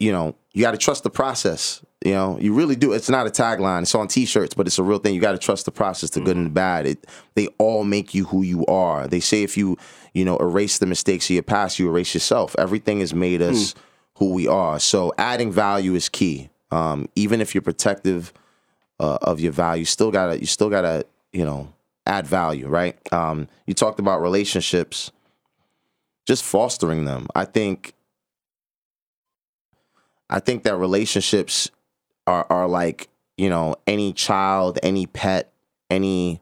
[0.00, 2.38] you know you gotta trust the process you know?
[2.40, 2.92] You really do.
[2.92, 3.82] It's not a tagline.
[3.82, 5.14] It's on t-shirts but it's a real thing.
[5.14, 6.86] You gotta trust the process the good and the bad.
[6.86, 9.06] It they all make you who you are.
[9.06, 9.76] They say if you
[10.14, 12.56] you know erase the mistakes of your past you erase yourself.
[12.58, 13.74] Everything has made us
[14.16, 14.80] who we are.
[14.80, 16.48] So adding value is key.
[16.70, 18.32] Um even if you're protective
[19.00, 19.84] uh, of your value.
[19.84, 21.72] Still gotta you still gotta you know
[22.06, 22.96] add value, right?
[23.12, 25.10] Um, you talked about relationships,
[26.26, 27.26] just fostering them.
[27.34, 27.94] I think
[30.30, 31.70] I think that relationships
[32.26, 35.52] are are like you know any child, any pet,
[35.90, 36.40] any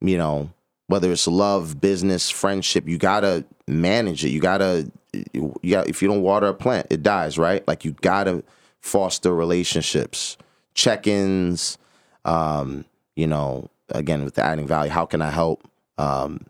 [0.00, 0.50] you know
[0.88, 2.88] whether it's love, business, friendship.
[2.88, 4.30] You gotta manage it.
[4.30, 4.90] You gotta
[5.32, 7.66] you got if you don't water a plant, it dies, right?
[7.68, 8.42] Like you gotta
[8.80, 10.36] foster relationships,
[10.74, 11.78] check-ins
[12.24, 12.84] um,
[13.16, 15.68] you know, again with the adding value, how can I help?
[15.98, 16.46] Um,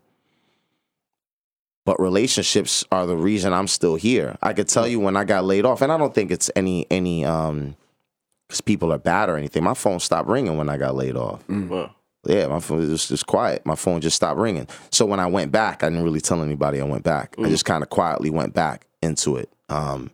[1.85, 4.37] but relationships are the reason I'm still here.
[4.41, 6.87] I could tell you when I got laid off, and I don't think it's any
[6.89, 7.75] any um
[8.47, 9.63] because people are bad or anything.
[9.63, 11.47] My phone stopped ringing when I got laid off.
[11.49, 11.95] Wow.
[12.25, 13.65] Yeah, my phone was just quiet.
[13.65, 14.67] My phone just stopped ringing.
[14.91, 17.35] So when I went back, I didn't really tell anybody I went back.
[17.37, 19.49] I just kind of quietly went back into it.
[19.67, 20.09] Um,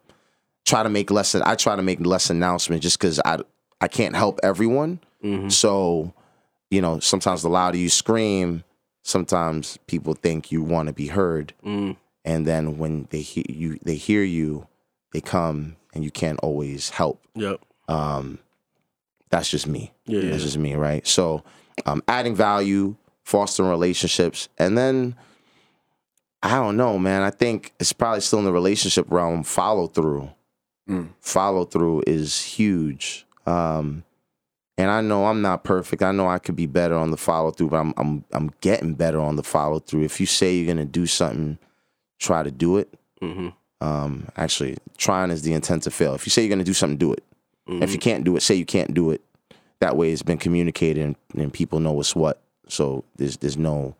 [0.66, 1.36] try to make less.
[1.36, 3.40] I try to make less announcements just because I
[3.80, 5.00] I can't help everyone.
[5.24, 5.52] Mhm.
[5.52, 6.14] So,
[6.72, 8.64] you know, sometimes the louder you scream,
[9.04, 11.98] sometimes people think you want to be heard, Mm.
[12.26, 14.68] and then when they hear you, they hear you,
[15.12, 17.22] they come, and you can't always help.
[17.36, 17.60] Yep.
[17.88, 18.40] Um,
[19.30, 19.92] that's just me.
[20.06, 20.46] Yeah, yeah, that's yeah.
[20.46, 21.06] just me, right?
[21.08, 21.44] So,
[21.86, 25.16] um, adding value, fostering relationships, and then
[26.42, 27.22] I don't know, man.
[27.22, 29.44] I think it's probably still in the relationship realm.
[29.44, 30.30] Follow through,
[30.90, 31.10] Mm.
[31.20, 33.26] follow through is huge.
[33.46, 34.04] Um,
[34.80, 36.02] and I know I'm not perfect.
[36.02, 38.94] I know I could be better on the follow through, but I'm I'm I'm getting
[38.94, 40.04] better on the follow through.
[40.04, 41.60] If you say you're gonna do something,
[42.18, 42.94] try to do it.
[43.22, 43.50] hmm
[43.82, 46.16] Um, actually, trying is the intent to fail.
[46.16, 47.24] If you say you're gonna do something, do it.
[47.68, 47.84] Mm-hmm.
[47.84, 49.22] If you can't do it, say you can't do it.
[49.82, 52.42] That way, it's been communicated and, and people know what's what.
[52.70, 53.96] So there's there's no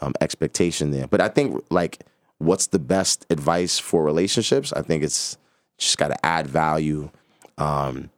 [0.00, 1.06] um, expectation there.
[1.06, 2.04] But I think like
[2.38, 4.72] what's the best advice for relationships?
[4.72, 5.38] I think it's
[5.76, 7.10] just got to add value,
[7.56, 8.10] um,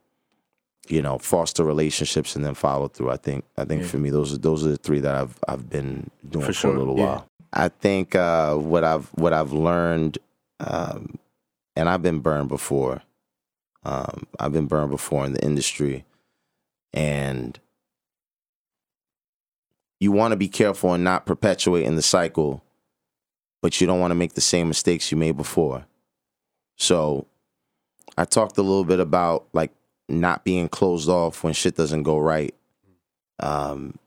[0.91, 3.11] you know, foster relationships and then follow through.
[3.11, 5.69] I think I think for me those are those are the three that I've I've
[5.69, 7.05] been doing for, sure, a little yeah.
[7.05, 7.27] while.
[7.53, 10.17] I think uh, what I've what I've learned,
[10.59, 11.17] um,
[11.75, 13.01] and I've been burned before.
[13.83, 16.05] Um, I've been burned before in the industry,
[16.93, 17.59] and
[19.99, 22.63] you want to be careful and not perpetuating the cycle,
[23.61, 25.85] but you don't want to make the same mistakes you made before.
[26.77, 27.27] So,
[28.17, 29.71] I talked a little bit about like
[30.19, 32.53] not being closed off when shit doesn't go right.
[33.39, 33.97] Um,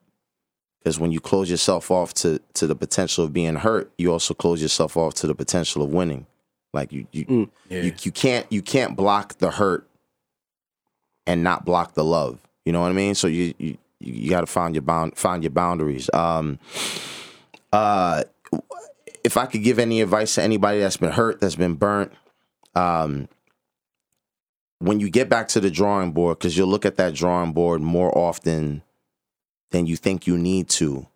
[0.79, 4.35] because when you close yourself off to to the potential of being hurt, you also
[4.35, 6.27] close yourself off to the potential of winning.
[6.75, 7.83] Like you you Mm, Yeah.
[7.83, 9.89] you, you can't you can't block the hurt
[11.27, 12.39] and not block the love.
[12.67, 13.15] You know what I mean?
[13.15, 16.11] So you you, you got to find your bound find your boundaries.
[16.13, 16.59] Um,
[17.73, 18.25] uh,
[19.25, 22.13] if I could give any advice to anybody that's been hurt, that's been burnt,
[22.75, 23.29] um,
[24.79, 27.81] when you get back to the drawing board, because you'll look at that drawing board
[27.81, 28.83] more often
[29.71, 31.07] than you think you need to.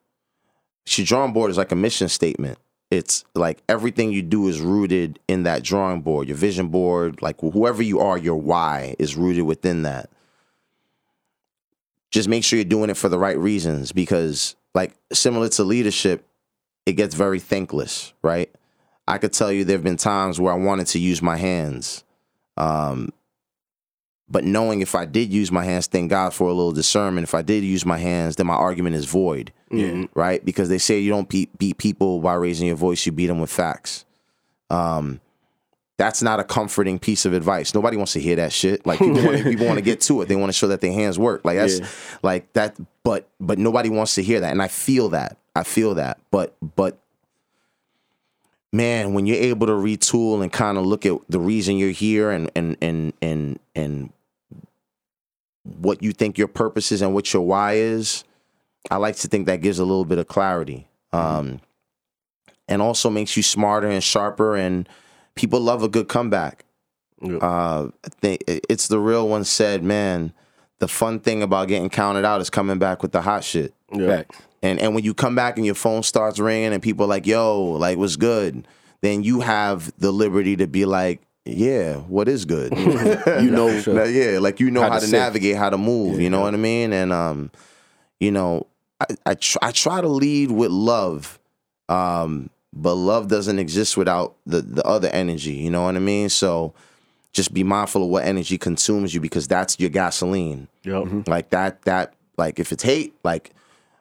[0.96, 2.58] Your drawing board is like a mission statement.
[2.90, 6.28] It's like everything you do is rooted in that drawing board.
[6.28, 10.08] Your vision board, like whoever you are, your why is rooted within that.
[12.10, 16.26] Just make sure you're doing it for the right reasons because, like, similar to leadership,
[16.86, 18.50] it gets very thankless, right?
[19.06, 22.04] I could tell you there have been times where I wanted to use my hands.
[22.56, 23.12] Um,
[24.30, 27.24] but knowing if I did use my hands, thank God for a little discernment.
[27.24, 30.44] If I did use my hands, then my argument is void, mm, right?
[30.44, 33.40] Because they say you don't beat, beat people by raising your voice, you beat them
[33.40, 34.04] with facts.
[34.70, 35.20] Um,
[35.96, 37.74] that's not a comforting piece of advice.
[37.74, 38.86] Nobody wants to hear that shit.
[38.86, 40.28] Like people, want, people want to get to it.
[40.28, 41.44] They want to show that their hands work.
[41.44, 41.86] Like that's Yeah.
[42.22, 42.76] like that.
[43.02, 45.38] But but nobody wants to hear that, and I feel that.
[45.56, 46.18] I feel that.
[46.30, 46.98] But but
[48.72, 52.30] man, when you're able to retool and kind of look at the reason you're here
[52.30, 54.12] and and and and and
[55.78, 58.24] what you think your purpose is and what your why is,
[58.90, 60.88] I like to think that gives a little bit of clarity.
[61.12, 61.60] Um,
[62.68, 64.88] and also makes you smarter and sharper and
[65.34, 66.64] people love a good comeback.
[67.22, 67.36] Yeah.
[67.36, 70.32] Uh, I think it's the real one said, man,
[70.78, 73.74] the fun thing about getting counted out is coming back with the hot shit.
[73.92, 74.22] yeah.
[74.60, 77.26] And and when you come back and your phone starts ringing and people are like,
[77.26, 78.66] yo, like what's good?
[79.00, 82.72] Then you have the liberty to be like, yeah, what is good?
[82.76, 85.16] You know, Now, yeah, like you know How how, to to sit.
[85.18, 86.20] navigate, how to move.
[86.20, 86.92] you know what I mean?
[86.92, 87.50] And um,
[88.20, 88.66] you know,
[89.00, 91.38] I I, tr- I try to lead with love,
[91.88, 95.52] um, but love doesn't exist without the the other energy.
[95.54, 96.28] You know what I mean?
[96.28, 96.74] So
[97.32, 100.66] just be mindful of what energy consumes you because that's your gasoline.
[100.84, 101.28] Yep.
[101.28, 103.50] Like that that like if it's hate, like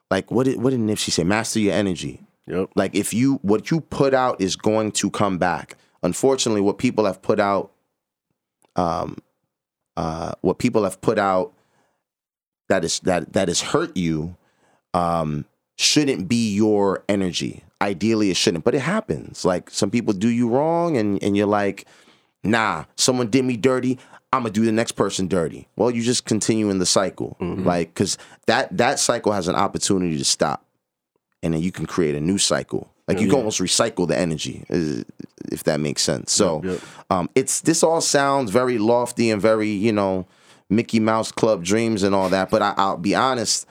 [0.10, 1.24] like what did what did Nipsey say?
[1.24, 2.22] Master your energy.
[2.48, 2.70] Yep.
[2.76, 5.76] Like if you what you put out is going to come back.
[6.08, 7.74] Unfortunately, what people have put out,
[8.78, 9.18] um,
[9.98, 11.52] uh, what people have put out
[12.70, 14.38] that is that that has hurt you,
[14.94, 15.44] um,
[15.78, 17.62] shouldn't be your energy.
[17.82, 19.44] Ideally, it shouldn't, but it happens.
[19.44, 21.86] Like some people do you wrong, and and you're like,
[22.42, 24.00] nah, someone did me dirty.
[24.32, 25.68] I'm gonna do the next person dirty.
[25.76, 30.18] Well, you just continue in the cycle, like because that that cycle has an opportunity
[30.18, 30.66] to stop,
[31.44, 32.94] and then you can create a new cycle.
[33.08, 35.04] Like you can almost recycle the energy, uh,
[35.52, 36.32] if that makes sense.
[36.32, 36.80] So, Yep.
[37.10, 40.26] um, it's this all sounds very lofty and very you know
[40.70, 42.50] Mickey Mouse Club dreams and all that.
[42.50, 43.66] But I, I'll be honest,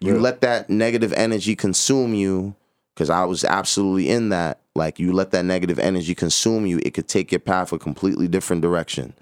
[0.00, 2.54] you let that negative energy consume you
[2.94, 4.60] because I was absolutely in that.
[4.76, 8.28] Like you let that negative energy consume you, it could take your path a completely
[8.28, 9.14] different direction.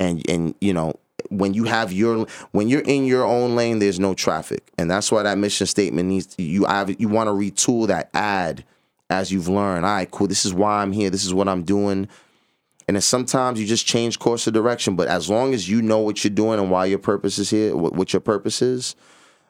[0.00, 0.94] And and you know
[1.30, 5.10] when you have your when you're in your own lane, there's no traffic, and that's
[5.10, 6.66] why that mission statement needs you.
[6.98, 8.64] you want to retool that ad
[9.10, 9.84] as you've learned.
[9.84, 10.26] All right, cool.
[10.26, 11.10] This is why I'm here.
[11.10, 12.08] This is what I'm doing.
[12.86, 14.96] And then sometimes you just change course of direction.
[14.96, 17.76] But as long as you know what you're doing and why your purpose is here,
[17.76, 18.96] what, your purpose is,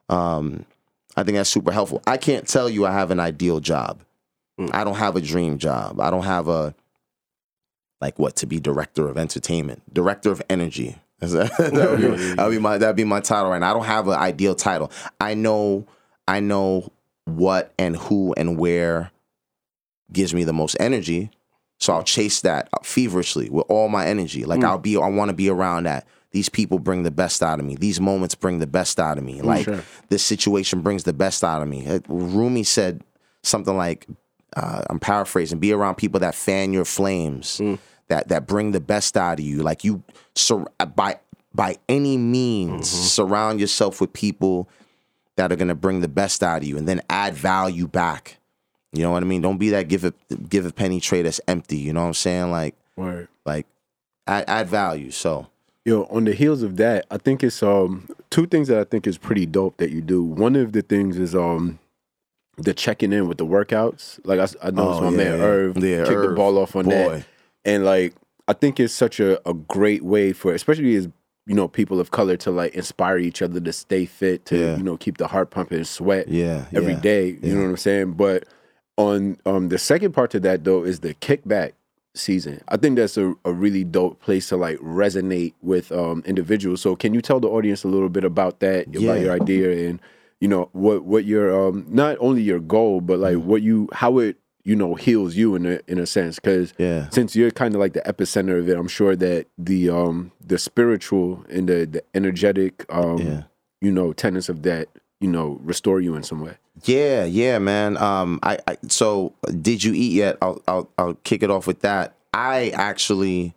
[0.08, 0.64] um,
[1.16, 2.02] I think that's super helpful.
[2.06, 4.00] I can't tell you I have an ideal job.
[4.72, 6.00] I don't have a dream job.
[6.00, 6.74] I don't have a
[8.00, 10.96] like what to be director of entertainment, director of energy.
[11.20, 13.70] That that would be, be my that'd be my title right now.
[13.70, 14.92] I don't have an ideal title.
[15.20, 15.84] I know
[16.28, 16.92] I know
[17.24, 19.10] what and who and where
[20.12, 21.30] gives me the most energy.
[21.78, 24.44] So I'll chase that feverishly with all my energy.
[24.44, 24.64] Like mm.
[24.64, 26.06] I'll be, I want to be around that.
[26.30, 27.76] These people bring the best out of me.
[27.76, 29.40] These moments bring the best out of me.
[29.40, 29.82] Like sure.
[30.08, 32.00] this situation brings the best out of me.
[32.08, 33.02] Rumi said
[33.42, 34.06] something like,
[34.56, 37.78] uh, I'm paraphrasing, be around people that fan your flames, mm.
[38.08, 39.62] that that bring the best out of you.
[39.62, 40.02] Like you,
[40.34, 41.18] sur- by
[41.54, 43.04] by any means, mm-hmm.
[43.04, 44.68] surround yourself with people
[45.36, 48.38] that are going to bring the best out of you, and then add value back
[48.92, 49.42] You know what I mean?
[49.42, 50.12] Don't be that give a
[50.48, 51.76] give a penny trade that's empty.
[51.76, 52.50] You know what I'm saying?
[52.50, 53.28] Like Word.
[53.44, 53.66] like
[54.26, 55.10] add, add value.
[55.10, 55.46] So
[55.84, 59.06] Yo, on the heels of that, I think it's um two things that I think
[59.06, 60.22] is pretty dope that you do.
[60.22, 61.78] One of the things is um
[62.56, 64.18] the checking in with the workouts.
[64.24, 65.44] Like I, I noticed Oh, my yeah, man yeah.
[65.44, 66.90] Irv Yeah, kicked the ball off on Boy.
[66.90, 67.24] that,
[67.64, 68.14] and like
[68.48, 71.08] I think it's such a, a great way for especially as
[71.46, 74.76] you know people of color to like inspire each other to stay fit to Yeah.
[74.78, 77.38] you know keep the heart pumping and sweat yeah, every day.
[77.42, 78.12] You know what I'm saying?
[78.12, 78.44] But
[78.98, 81.72] on um the second part to that though is the kickback
[82.14, 82.60] season.
[82.68, 86.82] I think that's a, a really dope place to like resonate with um individuals.
[86.82, 89.00] So can you tell the audience a little bit about that, Yeah.
[89.12, 90.00] about your idea and
[90.40, 94.18] you know what what your um not only your goal but like what you how
[94.18, 97.08] it you know heals you in a in a sense because Yeah.
[97.10, 100.56] since you're kind of like the epicenter of it i'm sure that the um the
[100.58, 103.42] spiritual and the the energetic um Yeah.
[103.80, 104.86] you know tenets of that
[105.20, 107.96] you know restore you in some way Yeah, yeah, man.
[107.96, 110.38] Um, I, I so did you eat yet?
[110.40, 112.14] I'll, I'll I'll kick it off with that.
[112.32, 113.54] I actually,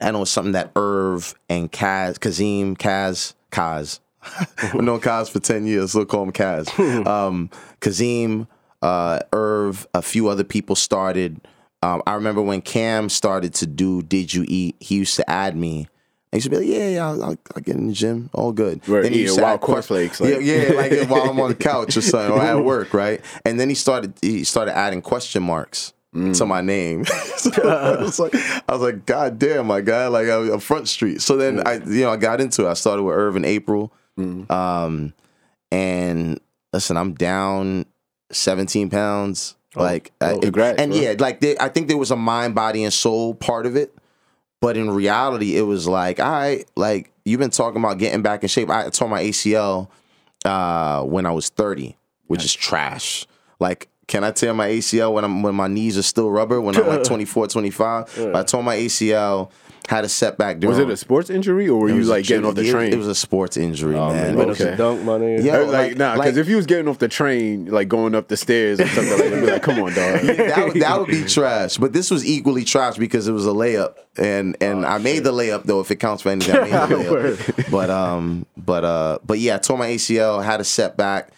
[0.00, 4.00] I know it's something that Irv and Kaz, Kazim, Kaz, Kaz.
[4.58, 6.66] I've known Kaz for ten years, so call him Kaz.
[7.06, 8.48] Um, Kazim,
[8.82, 11.40] uh, Irv, a few other people started.
[11.82, 14.76] Um, I remember when Cam started to do Did You Eat?
[14.80, 15.88] He used to add me.
[16.32, 18.52] He used to be like, yeah, yeah, I'll, I'll, I'll get in the gym, all
[18.52, 18.86] good.
[18.88, 21.96] Right, Then he to wild cornflakes, like- yeah, yeah, like while I'm on the couch
[21.96, 23.20] or something, or at work, right?
[23.44, 25.92] And then he started he started adding question marks
[26.34, 27.04] to my name.
[27.36, 30.88] so I was like, I was like, God damn, my guy, like I on Front
[30.88, 31.20] Street.
[31.20, 32.70] So then I, you know, I got into it.
[32.70, 35.12] I started with Irv in April, um,
[35.70, 36.40] and
[36.72, 37.86] listen, I'm down
[38.32, 39.54] 17 pounds.
[39.74, 41.00] like, I- oh, congrats, and bro.
[41.00, 43.94] yeah, like there, I think there was a mind, body, and soul part of it.
[44.60, 48.42] But in reality, it was like, all right, like you've been talking about getting back
[48.42, 48.70] in shape.
[48.70, 49.88] I tore my ACL
[50.44, 53.26] uh, when I was 30, which is trash.
[53.60, 56.76] Like, can I tear my ACL when I'm when my knees are still rubber when
[56.76, 58.14] I'm like 24, 25?
[58.16, 59.50] But I tore my ACL,
[59.88, 62.44] had a setback during was it a sports injury or were it you like getting
[62.44, 64.34] off the train It was a sports injury, Oh, man.
[64.36, 64.72] man, It was- okay.
[64.72, 65.40] to dunk money.
[65.40, 65.58] Yeah.
[65.58, 68.26] Like, like- nah, because like- if you was getting off the train, like going up
[68.28, 71.08] the stairs or something like that, be like, "Come on, dog." that, would- that would
[71.08, 71.76] be trash.
[71.76, 75.32] But this was equally trash because it was a layup, and and I made the
[75.32, 75.78] layup though.
[75.80, 77.04] If it counts for anything, I made the
[77.36, 77.70] layup.
[77.70, 81.30] but um, but uh, but yeah, I tore my ACL, had a setback.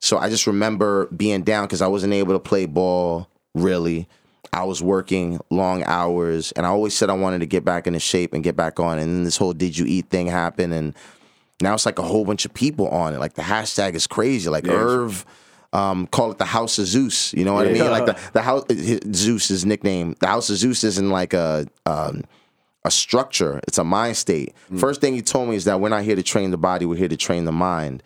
[0.00, 4.08] So I just remember being down because I wasn't able to play ball really.
[4.52, 7.98] I was working long hours, and I always said I wanted to get back into
[8.00, 8.98] shape and get back on.
[8.98, 10.94] And then this whole "Did you eat?" thing happened, and
[11.62, 13.18] now it's like a whole bunch of people on it.
[13.18, 14.50] Like the hashtag is crazy.
[14.50, 14.74] Like Yeah.
[14.74, 15.24] Irv,
[15.72, 17.32] um, call it the House of Zeus.
[17.32, 17.90] You know what I mean?
[17.90, 20.16] Like the the house his- Zeus is nickname.
[20.20, 22.22] The House of Zeus isn't like a um,
[22.84, 23.58] a structure.
[23.66, 24.54] It's a mind state.
[24.76, 26.84] First thing he told me is that we're not here to train the body.
[26.84, 28.02] We're here to train the mind.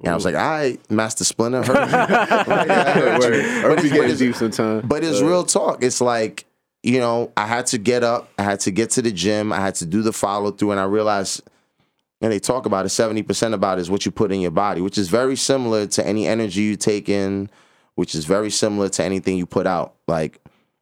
[0.00, 1.62] And I was like, all right, Master Splinter.
[1.62, 1.96] Heard you.
[2.54, 3.62] Like, I heard you.
[3.62, 5.82] But Or if you it's- but it's- deep but it's real talk.
[5.82, 6.46] It's like,
[6.82, 9.60] you know, I had to get up, I had to get to the gym, I
[9.60, 11.42] had to do the follow through, and I realized,
[12.22, 14.80] and they talk about it, 70% about it is what you put in your body,
[14.80, 17.50] which is very similar to any energy you take in,
[17.96, 19.94] which is very similar to anything you put out.
[20.08, 20.40] Like,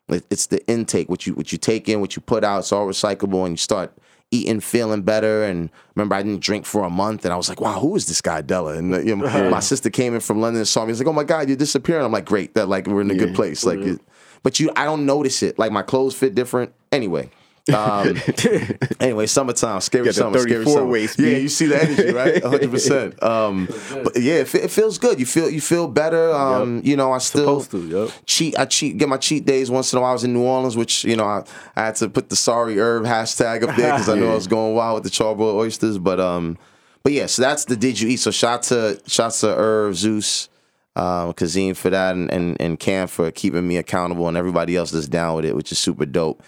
[0.08, 2.86] it's the intake, what you what you take in, what you put out, it's all
[2.86, 3.92] recyclable, and you start
[4.30, 5.44] eating, feeling better.
[5.44, 8.06] And remember, I didn't drink for a month, and I was like, "Wow, who is
[8.06, 10.92] this guy, Della?" And you know, my sister came in from London and saw me.
[10.92, 13.14] He's like, "Oh my God, you're disappearing." I'm like, "Great, that like we're in a
[13.14, 14.00] good place." Like, it,
[14.42, 15.58] but you, I don't notice it.
[15.58, 16.72] Like my clothes fit different.
[16.92, 17.30] Anyway.
[17.72, 18.16] Um,
[19.00, 20.86] anyway, summertime, scary the summer, scary 34 summer.
[20.86, 22.42] waist yeah, you see the energy, right?
[22.42, 22.70] 100.
[22.70, 23.68] percent Um,
[24.04, 25.20] but yeah, it, it feels good.
[25.20, 26.32] You feel you feel better.
[26.32, 28.10] Um, you know, I still to, yep.
[28.26, 28.58] cheat.
[28.58, 28.98] I cheat.
[28.98, 30.10] Get my cheat days once in a while.
[30.10, 31.44] I was in New Orleans, which you know I,
[31.76, 34.46] I had to put the sorry herb hashtag up there because I know I was
[34.46, 35.98] going wild with the charboiled oysters.
[35.98, 36.58] But um,
[37.02, 38.16] but yeah, so that's the did you eat?
[38.16, 40.48] So shout to shout to Herb Zeus,
[40.96, 44.90] um, Kazim for that, and, and and Cam for keeping me accountable, and everybody else
[44.90, 46.42] that's down with it, which is super dope.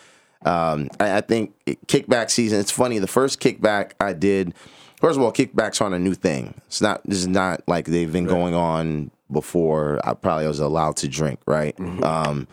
[0.44, 1.54] Um, I, I think
[1.86, 2.60] kickback season.
[2.60, 2.98] It's funny.
[2.98, 4.54] The first kickback I did.
[5.00, 6.60] First of all, kickbacks aren't a new thing.
[6.66, 7.02] It's not.
[7.04, 10.00] This is not like they've been going on before.
[10.04, 11.40] I probably was allowed to drink.
[11.46, 11.78] Right.
[12.02, 12.46] Um,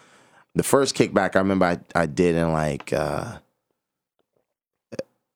[0.55, 3.37] the first kickback I remember I, I did in like uh,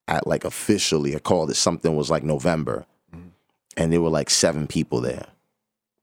[0.07, 2.85] at like officially I called it something was like November,
[3.77, 5.27] and there were like seven people there,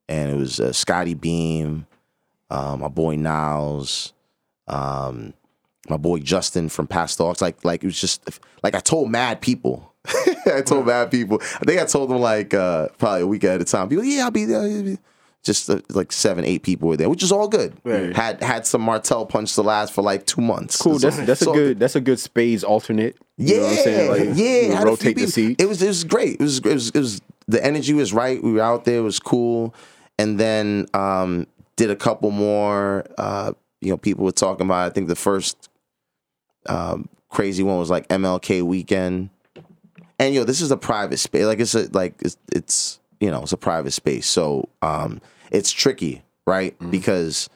[0.09, 1.87] and it was uh, Scotty Beam,
[2.51, 4.13] uh, my boy Niles,
[4.67, 5.35] um,
[5.89, 7.41] my boy Justin from Past Talks.
[7.41, 9.95] Like like it was just like I told mad people.
[10.47, 11.39] I told mad people.
[11.43, 13.89] I think I told them like uh, probably a week at a time.
[13.89, 14.61] People, yeah, I'll be there.
[14.63, 14.99] I'll be-"
[15.45, 17.75] Just uh, like seven, eight people were there, which is all good.
[17.85, 18.15] Right.
[18.15, 20.83] Had had some Martell punch to last for like two months.
[20.83, 20.99] Cool.
[20.99, 23.17] That's all- that's it's a good that's a good spades alternate.
[23.37, 24.11] You yeah, know what I'm saying?
[24.11, 24.61] Like, yeah.
[24.61, 25.61] you had a few rotate the seat.
[25.61, 26.41] It was it was great.
[26.41, 28.43] It was it was it was the energy was right.
[28.43, 28.99] We were out there.
[28.99, 29.75] It was cool.
[30.19, 33.05] And then um, did a couple more.
[33.17, 34.91] Uh, you know, people were talking about.
[34.91, 35.71] I think the first
[36.69, 39.31] um, crazy one was like MLK weekend,
[40.19, 41.45] and yo, this is a private space.
[41.45, 45.71] Like it's a like it's, it's you know it's a private space, so um, it's
[45.71, 46.77] tricky, right?
[46.91, 47.49] Because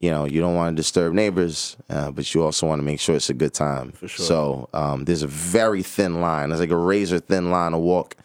[0.00, 3.00] you know you don't want to disturb neighbors, uh, but you also want to make
[3.00, 3.92] sure it's a good time.
[3.92, 4.26] For sure.
[4.26, 6.50] So um, there's a very thin line.
[6.50, 8.16] There's like a razor thin line to walk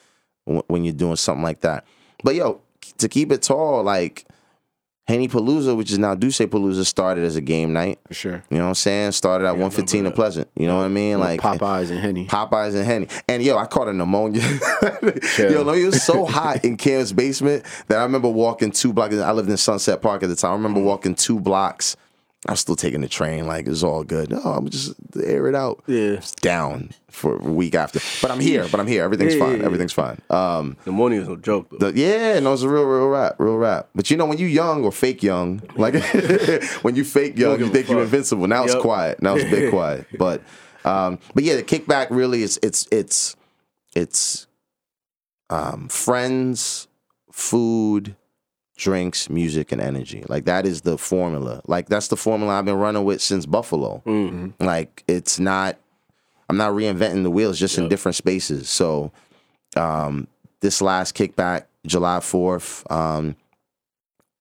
[0.46, 1.86] w- when you're doing something like that.
[2.24, 2.62] But yo,
[2.98, 4.27] to keep it tall, like
[5.08, 8.00] Henny Palooza, which is now Duce Palooza, started as a game night.
[8.08, 8.44] For sure.
[8.50, 9.14] You know what I'm saying?
[9.14, 10.50] Started at 115 in Pleasant.
[10.56, 11.20] You know what I mean?
[11.20, 12.28] Like Popeyes and Henny.
[12.28, 13.08] Popeyes and Henny.
[13.30, 14.42] And yo, I caught a pneumonia.
[15.40, 19.16] yo, no, it was so hot in Cam's basement that I remember walking two blocks.
[19.16, 20.52] I lived in Sunset Park at the time.
[20.52, 20.86] I remember mm.
[20.86, 21.96] walking two blocks.
[22.48, 24.32] I was still taking the train, like it was all good.
[24.34, 25.84] Oh, I'm just air it out.
[25.88, 26.14] Yeah.
[26.14, 28.00] It's down for a week after.
[28.22, 29.04] But I'm here, but I'm here.
[29.04, 29.60] Everything's Yeah, fine.
[29.60, 29.66] yeah.
[29.66, 30.22] Everything's fine.
[30.30, 31.92] Um Pneumonia is no joke though.
[31.92, 33.90] the, yeah, no, it's a real, real rap, real rap.
[33.96, 35.96] But you know, when you young or fake young, like
[36.84, 38.48] when you fake young, you think you're invincible.
[38.48, 39.22] Now it's quiet.
[39.22, 40.06] Now it's a bit quiet.
[40.18, 40.42] But,
[40.86, 43.36] um, but yeah, the kickback really is it's it's
[43.96, 44.48] it's
[45.50, 46.88] um, friends,
[47.32, 48.16] food,
[48.78, 50.24] drinks, music, and energy.
[50.30, 51.62] Like that is the formula.
[51.68, 54.02] Like that's the formula I've been running with since Buffalo.
[54.60, 55.78] Like it's not.
[56.50, 58.70] I'm not reinventing the wheels, just in different spaces.
[58.70, 59.12] So
[59.76, 60.28] um,
[60.62, 63.36] this last kickback, July 4th, um,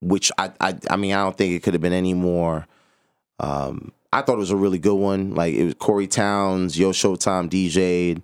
[0.01, 2.67] which I, I I mean I don't think it could have been any more.
[3.41, 5.35] Um, I thought it was a really good one.
[5.35, 8.23] Like it was Corey Towns, Yo Showtime DJ'd.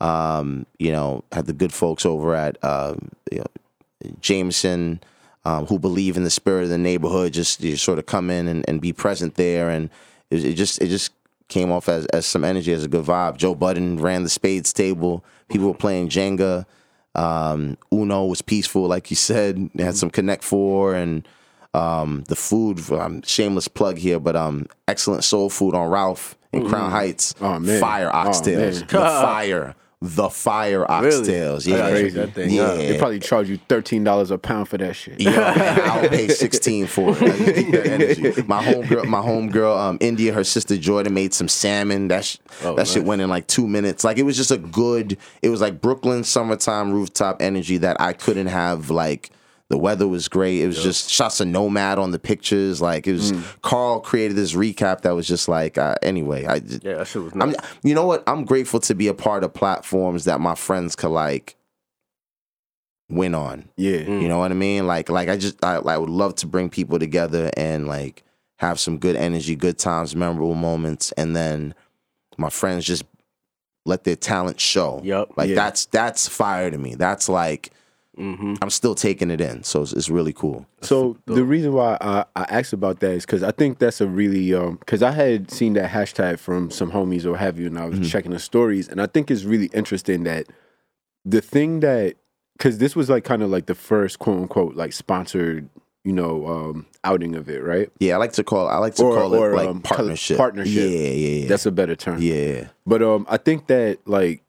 [0.00, 3.46] Um, you know, had the good folks over at um, you know,
[4.20, 5.00] Jameson,
[5.44, 8.48] um, who believe in the spirit of the neighborhood, just, just sort of come in
[8.48, 9.90] and, and be present there, and
[10.30, 11.12] it, it just it just
[11.48, 13.36] came off as, as some energy, as a good vibe.
[13.36, 15.24] Joe Budden ran the spades table.
[15.48, 16.64] People were playing Jenga.
[17.14, 19.68] Um, Uno was peaceful, like you said.
[19.74, 21.28] They had some Connect Four and
[21.74, 22.90] um, the food.
[22.90, 27.34] Um, shameless plug here, but um, excellent soul food on Ralph in Crown Heights.
[27.40, 27.80] Oh, man.
[27.80, 28.86] fire Oh, oxtails, man.
[28.86, 29.74] the fire,
[30.04, 31.66] the fire oxtails.
[31.72, 32.10] I Yeah, Crazy.
[32.18, 32.74] that thing yeah.
[32.74, 35.20] They probably charge you thirteen dollars a pound for that shit.
[35.20, 37.22] Yeah, I'll pay sixteen for it.
[37.22, 37.86] I just keep that
[38.26, 38.42] energy.
[38.48, 42.08] My homegirl, my homegirl, um, India, her sister Jordan made some salmon.
[42.08, 44.02] That sh- Oh, that shit went in like two minutes.
[44.04, 45.16] Like it was just a good.
[45.40, 48.90] It was like Brooklyn summertime rooftop energy that I couldn't have.
[48.90, 49.30] Like
[49.72, 50.60] the weather was great.
[50.60, 52.82] It was just shots of Nomad on the pictures.
[52.82, 53.32] Like it was.
[53.62, 55.78] Carl created this recap that was just like.
[55.78, 56.56] Uh, anyway, I.
[56.56, 58.22] Yeah, that shit was I'm, you know what?
[58.26, 61.56] I'm grateful to be a part of platforms that my friends could like
[63.08, 63.70] win on.
[63.78, 64.00] Yeah.
[64.00, 64.86] You know what I mean?
[64.86, 68.24] Like, like I just, I, I would love to bring people together and like
[68.58, 71.74] have some good energy, good times, memorable moments, and then
[72.36, 73.04] my friends just
[73.86, 75.00] let their talent show.
[75.02, 75.34] Yup.
[75.36, 75.54] Like Yeah.
[75.54, 76.94] that's that's fire to me.
[76.94, 77.70] That's like
[78.18, 78.54] Mm-hmm.
[78.60, 80.66] I'm still taking it in, so it's, it's really cool.
[80.82, 84.06] So the reason why I, I asked about that is because I think that's a
[84.06, 87.78] really um because I had seen that hashtag from some homies or have you, and
[87.78, 90.46] I was checking the stories, and I think it's really interesting that
[91.24, 92.16] the thing that
[92.58, 95.70] because this was like kind of like the first quote unquote like sponsored
[96.04, 97.90] you know um outing of it, right?
[97.98, 100.36] Yeah, I like to call I like to Or- call or, it like um, partnership.
[100.36, 100.74] partnership.
[100.90, 101.48] Yeah, yeah, yeah.
[101.48, 102.20] That's a better term.
[102.20, 102.68] yeah.
[102.86, 104.42] But um, I think that like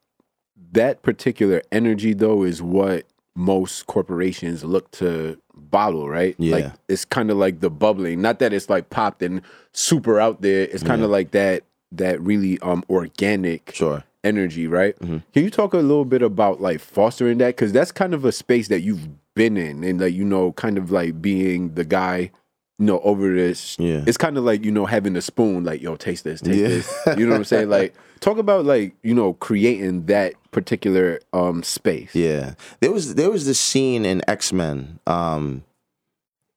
[0.74, 3.06] that particular energy though is what
[3.36, 6.36] most corporations look to bottle, right?
[6.38, 6.56] Yeah.
[6.56, 8.22] Like it's kind of like the bubbling.
[8.22, 10.64] Not that it's like popped and super out there.
[10.64, 14.04] It's kind of like that that really um organic Sure.
[14.24, 14.98] energy, right?
[15.00, 15.18] Mm-hmm.
[15.34, 17.56] Can you talk a little bit about like fostering that?
[17.56, 20.78] Because that's kind of a space that you've been in, and like you know, kind
[20.78, 22.32] of like being the guy.
[22.80, 24.04] You know, over this, Yeah.
[24.08, 26.68] it's kind of like you know having a spoon, like yo, taste this, taste Yeah.
[26.68, 27.18] this.
[27.20, 27.70] You know what I'm saying?
[27.70, 32.16] Like, talk about like you know creating that particular um space.
[32.16, 35.64] Yeah, there was there was this scene in X Men um,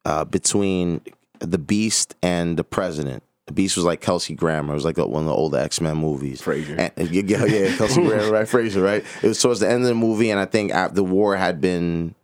[0.07, 1.03] uh, between
[1.41, 3.23] the Beast and the President.
[3.47, 4.73] The Beast was like Kelsey Grammer.
[4.73, 6.41] It was like one of the older X Men movies.
[6.41, 6.91] Frasier.
[6.97, 8.47] And, yeah, yeah, Kelsey Grammer, right?
[8.47, 9.05] Frasier, right?
[9.23, 11.61] It was towards the end of the movie, and I think after the war had
[11.61, 12.15] been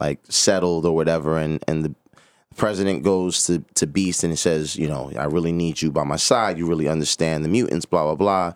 [0.00, 1.94] like settled or whatever, and and the
[2.56, 6.16] president goes to to Beast and says, you know, I really need you by my
[6.16, 6.58] side.
[6.58, 8.52] You really understand the mutants, blah blah blah.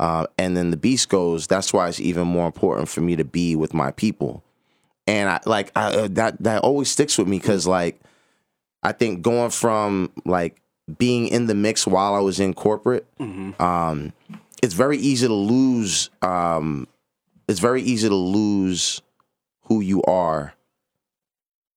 [0.00, 3.24] Uh, and then the Beast goes, that's why it's even more important for me to
[3.24, 4.42] be with my people.
[5.06, 8.00] And I like I, uh, that that always sticks with me because like
[8.82, 10.60] I think going from like
[10.98, 13.06] being in the mix while I was in corporate,
[13.60, 14.12] um,
[14.62, 16.10] it's very easy to lose.
[16.22, 16.88] Um,
[17.48, 19.02] it's very easy to lose
[19.64, 20.54] who you are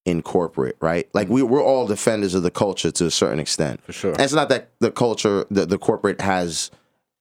[0.08, 1.06] in corporate, right?
[1.12, 3.84] Like we we're all defenders of the culture to a certain extent.
[3.84, 4.12] For sure.
[4.12, 6.70] And it's not that the culture, the, the corporate has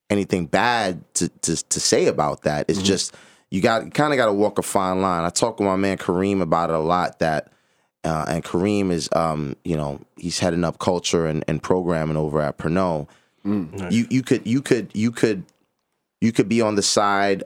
[0.10, 2.70] anything bad to, to, to say about that.
[2.70, 3.14] It's just
[3.52, 5.26] you got kind of got to walk a fine line.
[5.26, 7.20] I talk with my man Kareem about it a lot.
[7.20, 7.52] That
[8.06, 12.40] uh, and Kareem is, um, you know, he's heading up culture and, and programming over
[12.42, 13.08] at Pernod.
[13.92, 15.44] You you could you could you could
[16.22, 17.44] you could be on the side.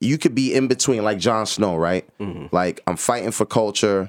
[0.00, 2.08] You could be in between, like Jon Snow, right?
[2.50, 4.08] Like I'm fighting for culture,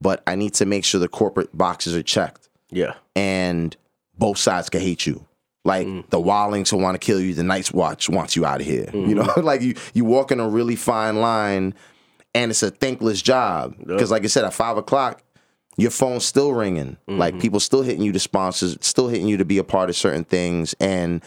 [0.00, 2.94] but I need to make sure the corporate boxes are checked Yeah.
[3.14, 3.76] and
[4.18, 5.26] both sides can hate you.
[5.64, 6.08] Like mm.
[6.10, 8.88] the Wildlings who want to kill you, the Night's Watch wants you out of here.
[8.94, 9.14] You mm-hmm.
[9.14, 11.74] know, like you you walk in a really fine line,
[12.34, 15.22] and it's a thankless job because, like I said, at five o'clock,
[15.76, 16.96] your phone's still ringing.
[17.06, 17.40] Like mm-hmm.
[17.42, 20.24] people still hitting you to sponsors, still hitting you to be a part of certain
[20.24, 21.22] things, and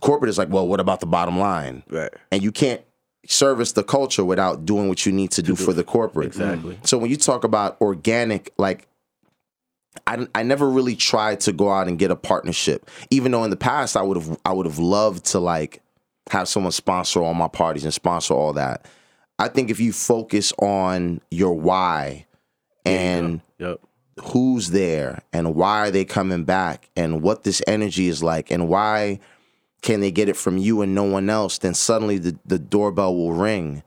[0.00, 1.82] corporate is like, well, what about the bottom line?
[1.88, 2.12] Right.
[2.30, 2.80] and you can't
[3.26, 6.26] service the culture without doing what you need to do for the corporate.
[6.26, 6.74] Exactly.
[6.74, 6.84] Mm-hmm.
[6.84, 8.86] So when you talk about organic, like
[10.06, 13.50] I, I never really tried to go out and get a partnership, even though in
[13.50, 15.82] the past I would have I would have loved to like
[16.30, 18.86] have someone sponsor all my parties and sponsor all that.
[19.38, 22.26] I think if you focus on your why
[22.84, 23.80] and Yep.
[24.22, 28.68] who's there and why are they coming back and what this energy is like and
[28.68, 29.20] why
[29.84, 33.14] can they get it from you and no one else then suddenly the, the doorbell
[33.14, 33.82] will ring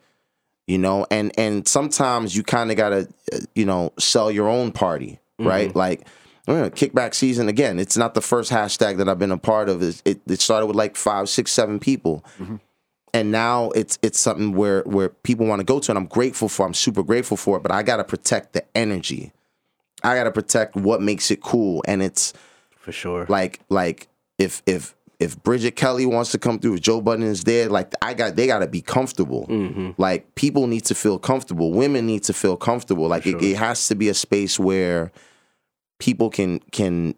[0.68, 1.08] you know?
[1.10, 3.08] And and sometimes you kind of gotta
[3.56, 5.74] you know sell your own party right?
[5.76, 6.02] Like
[6.48, 7.78] uh, kickback season again.
[7.80, 9.82] It's not the first hashtag that i've been a part of.
[9.82, 12.24] It, it started with like five six seven people.
[13.14, 16.50] And now it's it's something where where people want to go to and i'm grateful
[16.50, 19.32] for i'm super grateful for it but i gotta protect the energy.
[20.04, 22.34] I gotta protect what makes it cool, and it's
[22.78, 23.26] For sure.
[23.30, 27.44] like like if if if Bridget Kelly wants to come through, if Joe Budden is
[27.44, 29.46] there, like I got they gotta be comfortable.
[29.98, 31.72] Like people need to feel comfortable.
[31.72, 33.08] Women need to feel comfortable.
[33.08, 35.12] Like it, it has to be a space where
[36.00, 37.16] people can can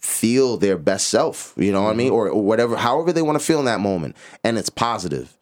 [0.00, 1.54] feel their best self.
[1.56, 3.80] You know what I mean, or, or whatever, however they want to feel in that
[3.80, 5.36] moment, and it's positive.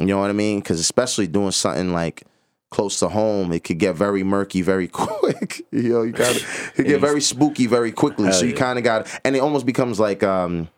[0.00, 0.58] You know what I mean?
[0.58, 2.24] Because especially doing something like
[2.70, 5.62] close to home, it could get very murky very quick.
[5.70, 6.44] you know, you got it
[6.74, 8.32] could get very spooky very quickly.
[8.32, 8.58] So you yeah.
[8.58, 10.68] kind of got, and it almost becomes like um,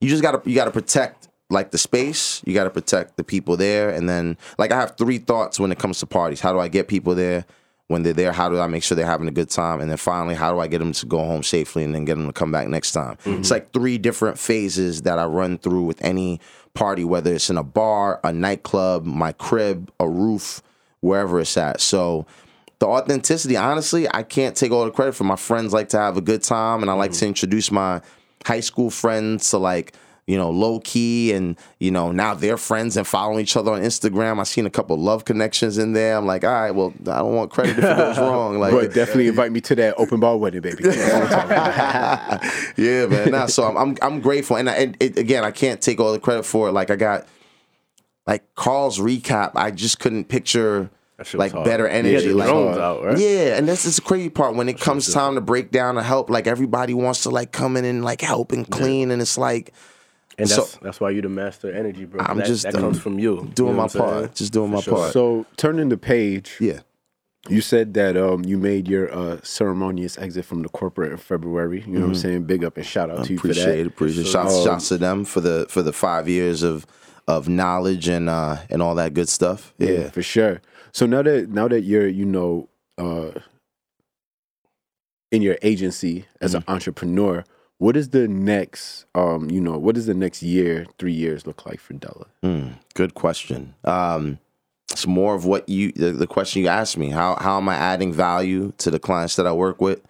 [0.00, 2.42] you just got to you got to protect like the space.
[2.44, 5.72] You got to protect the people there, and then like I have three thoughts when
[5.72, 6.40] it comes to parties.
[6.40, 7.44] How do I get people there?
[7.86, 9.80] When they're there, how do I make sure they're having a good time?
[9.80, 12.16] And then finally, how do I get them to go home safely and then get
[12.16, 13.16] them to come back next time?
[13.24, 13.40] Mm-hmm.
[13.40, 16.38] It's like three different phases that I run through with any
[16.74, 20.60] party, whether it's in a bar, a nightclub, my crib, a roof,
[21.00, 21.80] wherever it's at.
[21.80, 22.26] So
[22.78, 26.18] the authenticity, honestly, I can't take all the credit for my friends like to have
[26.18, 27.20] a good time and I like mm-hmm.
[27.20, 28.02] to introduce my
[28.44, 29.94] high school friends to like,
[30.26, 33.80] you know, low key and, you know, now they're friends and following each other on
[33.80, 34.38] Instagram.
[34.38, 36.18] I seen a couple love connections in there.
[36.18, 38.58] I'm like, all right, well, I don't want credit if it goes wrong.
[38.58, 40.84] Like But definitely invite me to that open bar wedding, baby.
[42.76, 43.30] yeah, man.
[43.30, 46.12] Nah, so I'm, I'm I'm grateful, and, I, and it, again, I can't take all
[46.12, 46.72] the credit for it.
[46.72, 47.26] Like I got,
[48.26, 50.90] like Carl's recap, I just couldn't picture That shit was
[51.34, 51.64] like hard.
[51.64, 52.28] better energy.
[52.28, 53.18] the like out, right?
[53.18, 56.06] yeah, and this is the crazy part when it comes time to break down and
[56.06, 56.30] help.
[56.30, 59.72] Like everybody wants to like come in and like help and clean, and it's like
[60.38, 62.20] And So- that's that's why you're the master of energy, bro.
[62.24, 63.50] I'm that, just, that um, comes from you.
[63.54, 64.04] doing You know my what I'm saying?
[64.04, 64.94] part, just doing my sure.
[64.94, 65.12] part.
[65.12, 66.80] so turning the page, yeah,
[67.48, 71.80] you said that um, you made your uh, ceremonious exit from the corporate in February.
[71.86, 72.44] You know what I'm saying?
[72.44, 73.58] Big up and shout out to you for Mm-hmm.
[73.60, 73.86] appreciate it.
[73.88, 74.30] Appreciate it.
[74.30, 76.86] Shouts, shouts to them for the for the five years of
[77.26, 79.74] of knowledge and uh and all that good stuff.
[79.78, 80.10] Yeah, Yeah.
[80.10, 80.60] for sure.
[80.92, 83.30] So now that now that you're you know uh,
[85.30, 86.68] in your agency as Mm-hmm.
[86.70, 87.44] an entrepreneur,
[87.78, 91.66] what is the next um, you know what does the next year, three years look
[91.66, 92.26] like for Della?
[92.42, 93.74] Mm, good question.
[93.84, 94.38] Um,
[94.90, 97.10] it's more of what you the, the question you asked me.
[97.10, 100.00] How how am I adding value to the clients that I work with?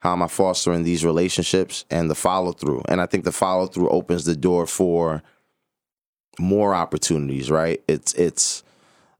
[0.00, 2.82] How am I fostering these relationships and the follow through?
[2.88, 5.22] And I think the follow through opens the door for
[6.38, 7.50] more opportunities.
[7.50, 7.82] Right?
[7.88, 8.64] It's it's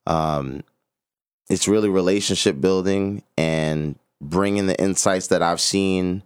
[0.06, 0.62] um,
[1.48, 6.22] it's really relationship building and bringing the insights that I've seen.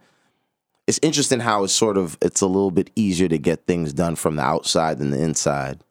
[0.86, 4.16] It's interesting how it's sort of it's a little bit easier to get things done
[4.16, 5.82] from the outside than the inside.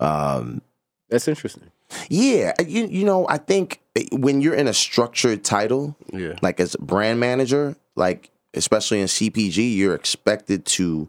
[0.00, 0.62] Um,
[1.10, 1.64] That's interesting.
[2.08, 6.38] yeah, uh, you you know, I think uh, when you're in a structured title, Yeah.
[6.42, 11.06] like as a brand manager, like especially in CPG, you're expected to,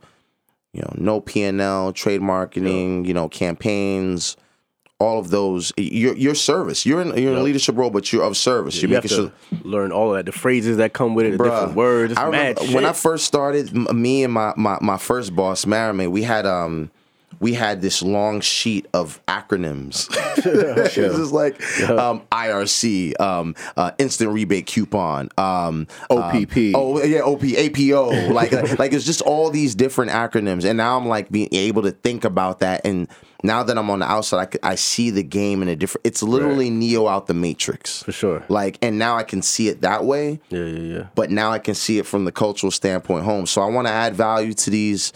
[0.74, 4.36] you know, know P and L, trade marketing, you know, campaigns,
[5.00, 5.72] all of those.
[5.78, 6.86] Your your service.
[6.86, 8.82] You're in you're in a leadership role, but you're of service.
[8.82, 9.32] You you're have making sure.
[9.62, 12.14] to learn all of that, the phrases that come with it, the Bruh, different words.
[12.18, 16.10] I remember when I first started, m- me and my, my, my first boss, Marimay,
[16.10, 16.92] we had um
[17.40, 20.08] we had this long sheet of acronyms.
[20.38, 21.56] it's just like
[21.90, 26.58] um, IRC, um, uh, instant rebate coupon, um, OPP.
[26.58, 28.32] um, oh yeah, OP, APO.
[28.34, 31.92] like like it's just all these different acronyms, and now I'm like being able to
[31.92, 32.86] think about that.
[32.86, 33.08] And
[33.44, 36.08] now that I'm on the outside, I see the game in a different.
[36.08, 38.44] It's literally Neo out the Matrix For sure.
[38.50, 41.08] Like, and now I can see it that way Yeah, yeah, yeah.
[41.16, 43.46] but now I can see it from the cultural standpoint home.
[43.46, 45.14] So I want to add value to these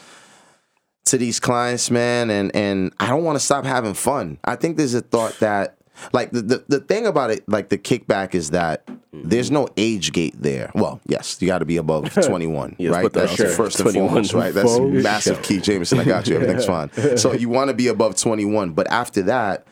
[1.06, 4.38] to these clients, man, and and I don't want to stop having fun.
[4.44, 5.78] I think there's a thought that
[6.14, 10.12] like the, the the thing about it, like the kickback is that there's no age
[10.14, 10.72] gate there.
[10.74, 13.12] Well, yes, you got to be above 21, Yes, right?
[13.12, 13.50] That's there.
[13.50, 14.54] first and 21 foremost, right?
[14.54, 15.44] That's massive sure.
[15.44, 16.00] key, Jameson.
[16.00, 16.36] I got you.
[16.36, 16.90] Everything's fine.
[17.18, 19.68] So you want to be above 21, but after that,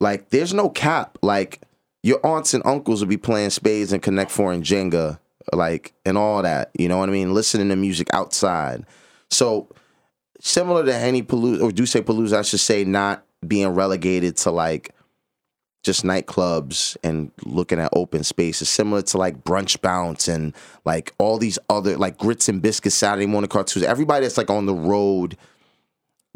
[0.00, 1.18] like there's no cap.
[1.20, 1.60] Like
[2.02, 5.18] your aunts and uncles will be playing spades and Connect Four and Jenga,
[5.52, 6.70] like and all that.
[6.78, 7.34] You know what I mean?
[7.34, 8.84] Listening to music outside.
[9.30, 9.68] So
[10.44, 14.94] similar to Henny Palooza or Duce Palooza, I should say, not being relegated to like
[15.82, 21.38] just nightclubs and looking at open spaces, similar to like brunch bounce and like all
[21.38, 23.84] these other like grits and biscuits Saturday morning cartoons.
[23.84, 25.36] Everybody that's like on the road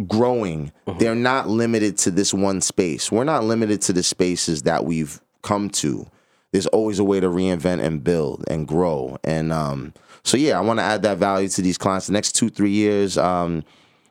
[0.06, 3.12] growing, they're not limited to this one space.
[3.12, 6.06] We're not limited to the spaces that we've come to.
[6.52, 9.18] There's always a way to reinvent and build and grow.
[9.22, 9.92] And um,
[10.24, 12.06] so yeah, I want to add that value to these clients.
[12.06, 13.64] The next two, three years, um,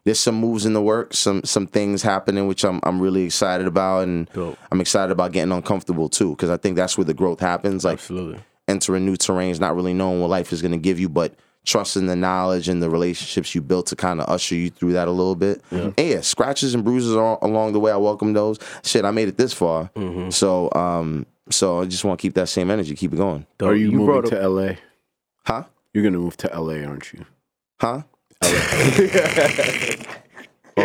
[0.08, 3.68] there's some moves in the works, some some things happening which I'm I'm really excited
[3.68, 4.58] about, and Dope.
[4.72, 7.84] I'm excited about getting uncomfortable too, because I think that's where the growth happens.
[7.84, 8.39] Like Absolutely.
[8.70, 11.34] entering new terrains, not really knowing what life is going to give you, but
[11.66, 15.10] trusting the knowledge and the relationships you built to kind of usher you through that
[15.10, 15.62] a little bit.
[15.72, 17.91] And yeah, scratches and bruises all, along the way.
[17.91, 18.58] I welcome those.
[18.84, 19.91] Shit, I made it this far.
[20.30, 23.45] So, um, so I just want to keep that same energy, keep it going.
[23.62, 24.70] Are you, brought moving up- to LA?
[25.45, 25.64] Huh?
[25.93, 27.26] You're gonna move to LA, aren't you?
[27.82, 28.03] Huh?
[28.41, 28.49] oh,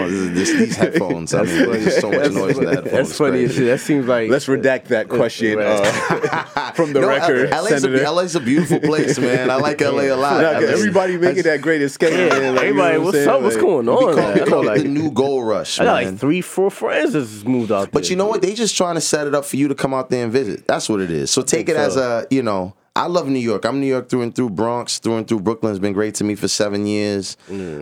[0.08, 1.34] this, this, these headphones.
[1.34, 2.90] I mean, there's so much noise in the headphones.
[2.92, 3.64] That's funny as Crazy.
[3.66, 8.02] That seems like Let's redact that question uh, from the No, record, LA's, Senator.
[8.04, 9.50] a, LA's a beautiful place, man.
[9.50, 10.40] I like LA a lot.
[10.40, 12.10] Nah, 'cause LA 's- everybody making that great escape.
[12.12, 12.30] Yeah, man.
[12.30, 13.24] Like, you know everybody, what what's up?
[13.24, 13.42] saying?
[13.42, 14.14] What's Like, going We on?
[14.14, 14.46] call, we man?
[14.48, 17.70] Call it like, the new gold rush, I got like three, four friends that's moved
[17.70, 17.90] out there.
[17.92, 18.40] But you know what?
[18.42, 20.66] They just trying to set it up for you to come out there and visit.
[20.66, 21.30] That's what it is.
[21.30, 23.64] So take it think as a, you know, I love New York.
[23.64, 24.50] I'm New York through and through.
[24.50, 25.40] Bronx through and through.
[25.40, 27.36] Brooklyn's been great to me for seven years.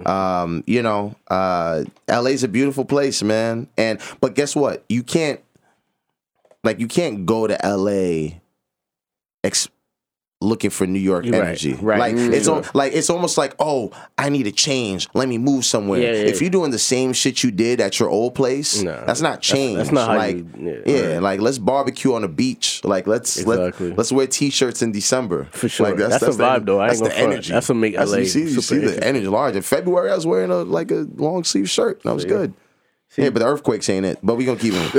[0.07, 3.69] Um, you know, uh, LA's a beautiful place, man.
[3.77, 4.85] And but guess what?
[4.89, 5.41] You can't
[6.63, 8.39] like you can't go to LA
[9.43, 9.69] ex-
[10.43, 11.75] looking for New York Right, energy.
[11.75, 11.99] right.
[11.99, 15.07] Like Mm, it's al- like it's almost like, oh, I need a change.
[15.13, 16.01] Let me move somewhere.
[16.01, 19.05] Yeah, yeah, if you're doing the same shit you did at your old place, Nah,
[19.05, 19.77] that's not change.
[19.77, 21.23] that's not how like, you- yeah, yeah, right.
[21.23, 22.81] like let's barbecue on the beach.
[22.85, 23.89] Like let's Exactly.
[23.91, 25.89] let, let's wear t-shirts in December For sure.
[25.89, 26.81] Like, That's a the- vibe, though.
[26.81, 27.33] I That's the front.
[27.33, 27.53] energy.
[27.53, 29.57] That's what make That's- You see, you see the energy large.
[29.57, 32.03] In February, I was wearing a like a long sleeve shirt.
[32.05, 32.55] That was good.
[33.17, 34.19] Yeah, but the earthquakes ain't it.
[34.23, 34.93] But we gonna keep it.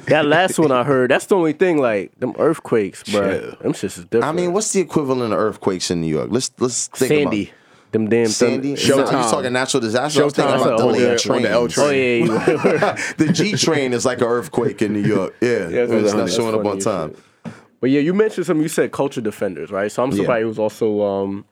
[0.06, 1.78] that last one I heard, that's the only thing.
[1.78, 3.50] Like them earthquakes, bro.
[3.60, 4.24] Them shits is different.
[4.24, 6.28] I mean, what's the equivalent of earthquakes in New York?
[6.30, 8.70] Let's let's think Sandy, about them damn Sandy.
[8.70, 9.24] No, Showtime.
[9.24, 10.22] you talking natural disaster?
[10.22, 11.30] I was thinking about That's the- trains.
[11.30, 15.34] on the L Oh yeah, the G train is like an earthquake in New York.
[15.40, 17.14] Yeah, Yeah, it's not showing up on time.
[17.14, 17.54] shit.
[17.80, 18.62] But yeah, you mentioned something.
[18.62, 19.90] You said culture defenders, right?
[19.92, 20.16] So I'm Yeah.
[20.16, 21.44] somebody who's also um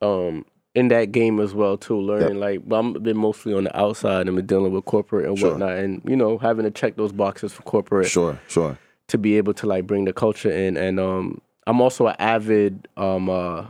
[0.00, 0.44] um
[0.78, 4.26] in that game as well too, learning like but I'm been mostly on the outside
[4.28, 5.50] and been dealing with corporate and Sure.
[5.50, 8.78] whatnot, and you know having to check those boxes for corporate Sure, sure.
[9.08, 10.76] to be able to like bring the culture in.
[10.76, 13.66] And um I'm also an avid um uh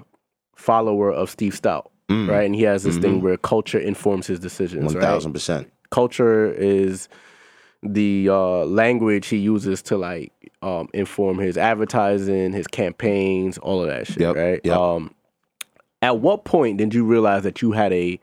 [0.57, 2.45] follower of Steve Stoute, right?
[2.45, 5.03] And he has this thing where culture informs his decisions, One right?
[5.03, 5.71] thousand percent.
[5.91, 7.09] culture is
[7.83, 10.33] the uh, language he uses to like
[10.63, 14.61] um, inform his advertising, his campaigns, all of that shit, Yep, right?
[14.65, 14.77] yep.
[14.77, 15.15] Um,
[16.03, 18.19] at what point did you realize that you had a,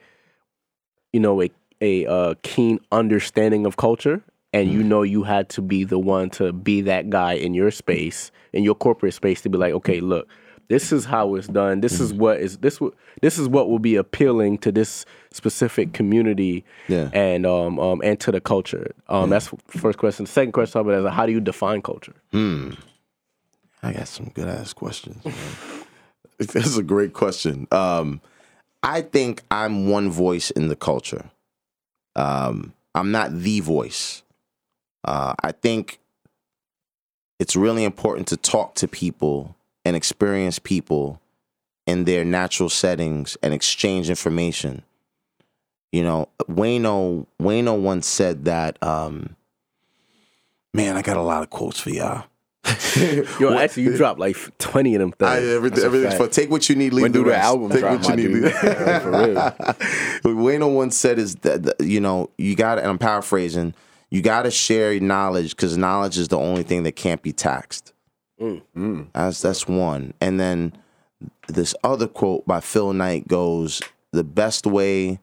[1.13, 1.49] you know, a
[1.81, 4.21] a uh, keen understanding of culture,
[4.53, 4.73] and Mm.
[4.73, 8.31] you know you had to be the one to be that guy in your space,
[8.53, 10.27] in your corporate space, to be like, okay, look,
[10.69, 11.81] this is how it's done.
[11.81, 12.01] This Mm.
[12.01, 12.79] is what is this
[13.21, 17.09] this is what will be appealing to this specific community Yeah.
[17.13, 18.91] and um, um and to the culture.
[19.09, 20.25] Um, that's the first question.
[20.25, 22.13] Second question, about is how do you define culture?
[22.31, 22.71] Hmm.
[23.83, 25.21] I got some good ass questions.
[26.53, 27.67] That's a great question.
[27.71, 28.21] Um,
[28.83, 31.29] I think I'm one voice in the culture.
[32.15, 34.23] Um, I'm not the voice.
[35.03, 35.99] Uh, I think
[37.39, 41.21] it's really important to talk to people and experience people
[41.85, 44.83] in their natural settings and exchange information.
[45.91, 48.81] You know, Wayno Wayno once said that.
[48.83, 49.35] Um,
[50.73, 52.25] man, I got a lot of quotes for y'all.
[53.39, 55.29] Yo, actually, you dropped like twenty of them things.
[55.29, 56.23] I, everything, That's everything's fact.
[56.23, 58.15] for take what you need, leave When the do the album take drop, what you
[58.15, 58.41] need.
[58.41, 58.43] dude?
[58.63, 59.33] Yeah, for real.
[59.35, 59.55] What
[60.23, 63.73] Wayno once said is that that, you know you got to, and I'm paraphrasing.
[64.09, 67.93] You got to share knowledge because knowledge is the only thing that can't be taxed.
[68.41, 68.61] Mm.
[68.75, 69.07] Mm.
[69.13, 70.13] That's that's one.
[70.19, 70.73] And then
[71.47, 75.19] this other quote by Phil Knight goes: "The best way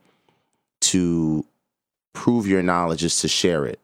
[0.83, 1.45] to
[2.13, 3.81] prove your knowledge is to share it."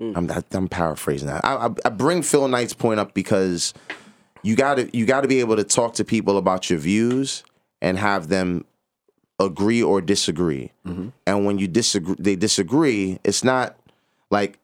[0.00, 0.16] Mm.
[0.16, 1.44] I'm I'm paraphrasing that.
[1.44, 3.74] I, I, I bring Phil Knight's point up because
[4.42, 7.44] you got to you got to be able to talk to people about your views
[7.82, 8.64] and have them
[9.38, 10.72] agree or disagree.
[10.86, 11.08] Mm-hmm.
[11.26, 13.18] And when you disagree, they disagree.
[13.24, 13.76] It's not
[14.30, 14.58] like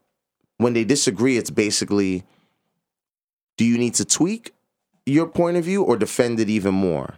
[0.59, 1.37] when they disagree.
[1.37, 2.25] It's basically,
[3.57, 4.55] do you need to tweak
[5.05, 7.15] your point of view or defend it even more,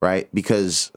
[0.00, 0.28] right?
[0.32, 0.92] Because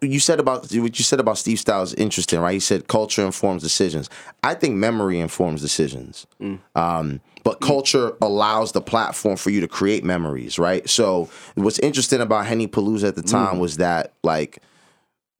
[0.00, 2.52] you said about what you said about Steve Styles interesting, right?
[2.52, 4.08] He said culture informs decisions.
[4.42, 6.26] I think memory informs decisions.
[6.40, 6.60] Mm.
[6.74, 7.66] Um, but mm.
[7.66, 10.88] culture allows the platform for you to create memories, right?
[10.88, 13.30] So what's interesting about Henny Palooza at the mm.
[13.30, 14.62] time was that, like,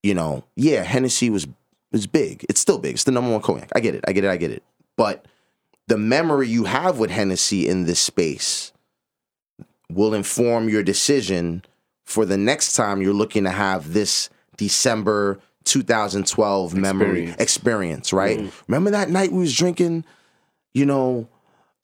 [0.02, 1.46] you know, yeah, Hennessy was
[1.92, 2.44] was big.
[2.48, 2.94] It's still big.
[2.94, 3.70] It's the number one cognac.
[3.74, 4.04] I get it.
[4.06, 4.30] I get it.
[4.30, 4.62] I get it.
[4.96, 5.26] But
[5.86, 8.72] the memory you have with Hennessy in this space
[9.90, 11.62] will inform your decision
[12.08, 17.36] for the next time you're looking to have this December 2012 memory Experience.
[17.38, 18.38] experience, right?
[18.38, 18.52] Mm.
[18.66, 20.06] Remember that night we was drinking,
[20.72, 21.28] you know,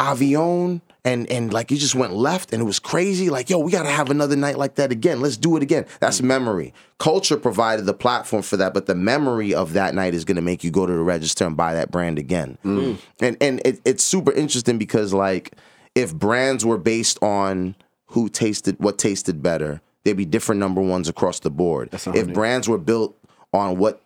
[0.00, 3.28] Avion and and like you just went left and it was crazy.
[3.28, 5.20] Like, yo, we gotta have another night like that again.
[5.20, 5.84] Let's do it again.
[6.00, 6.24] That's mm.
[6.24, 6.72] memory.
[6.98, 10.64] Culture provided the platform for that, but the memory of that night is gonna make
[10.64, 12.56] you go to the register and buy that brand again.
[12.64, 12.96] Mm.
[13.20, 15.54] And and it, it's super interesting because like
[15.94, 21.08] if brands were based on who tasted what tasted better, they'd be different number ones
[21.08, 21.90] across the board.
[22.14, 23.16] If brands were built
[23.52, 24.02] on what,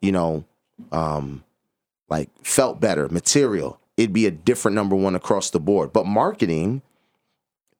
[0.00, 0.44] you know,
[0.92, 1.44] um,
[2.08, 6.82] like felt better material it'd be a different number one across the board but marketing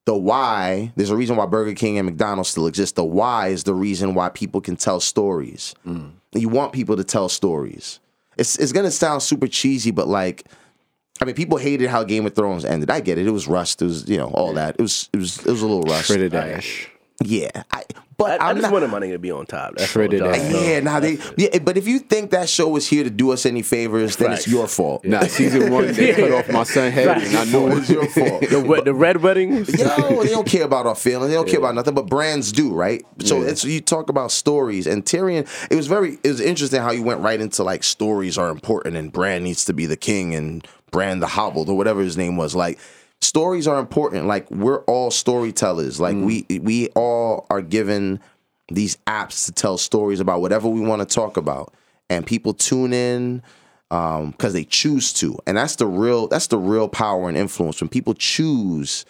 [0.05, 3.63] the why there's a reason why burger king and mcdonald's still exist the why is
[3.63, 5.75] the reason why people can tell stories
[6.33, 7.99] you want people to tell stories
[8.37, 10.45] it's, it's gonna sound super cheesy but like
[11.21, 12.89] I mean, people hated how Game of Thrones ended.
[12.89, 13.25] I get it.
[13.25, 13.81] It was rushed.
[13.81, 14.75] It was, you know, all that.
[14.77, 16.09] It was, it was, it was a little rushed.
[16.29, 16.89] Dash.
[17.23, 17.83] Yeah, I,
[18.17, 19.75] but I, I I'm just not, wanted money to be on top.
[19.75, 20.51] That's Shredded all, dog.
[20.51, 23.45] yeah, now they, yeah, but if you think that show was here to do us
[23.45, 25.05] any favors, then it's your fault.
[25.05, 28.41] Nah, season one they cut off my son head, and I know It's your fault.
[28.49, 29.69] The, we- the red weddings.
[29.79, 31.29] Yo, they don't care about our feelings.
[31.29, 33.01] They don't care about nothing, but brands do, right?
[33.23, 35.47] So it's you talk about stories, and Tyrion.
[35.71, 38.97] It was very, it was interesting how you went right into like stories are important,
[38.97, 42.35] and brand needs to be the king, and brand the hobbled or whatever his name
[42.35, 42.55] was.
[42.55, 42.77] Like
[43.21, 44.27] stories are important.
[44.27, 45.99] Like we're all storytellers.
[45.99, 46.25] Like mm.
[46.49, 48.19] we we all are given
[48.69, 51.73] these apps to tell stories about whatever we want to talk about,
[52.09, 53.43] and people tune in
[53.91, 57.81] um, because they choose to, and that's the real that's the real power and influence
[57.81, 59.05] when people choose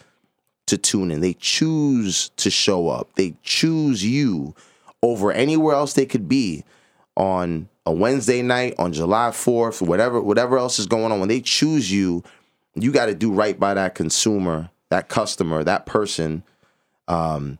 [0.67, 1.21] to tune in.
[1.21, 3.13] They choose to show up.
[3.15, 4.55] They choose you
[5.01, 6.63] over anywhere else they could be
[7.15, 11.19] on a Wednesday night, on July 4th, whatever whatever else is going on.
[11.19, 12.23] When they choose you,
[12.75, 16.43] you got to do right by that consumer, that customer, that person,
[17.07, 17.57] um,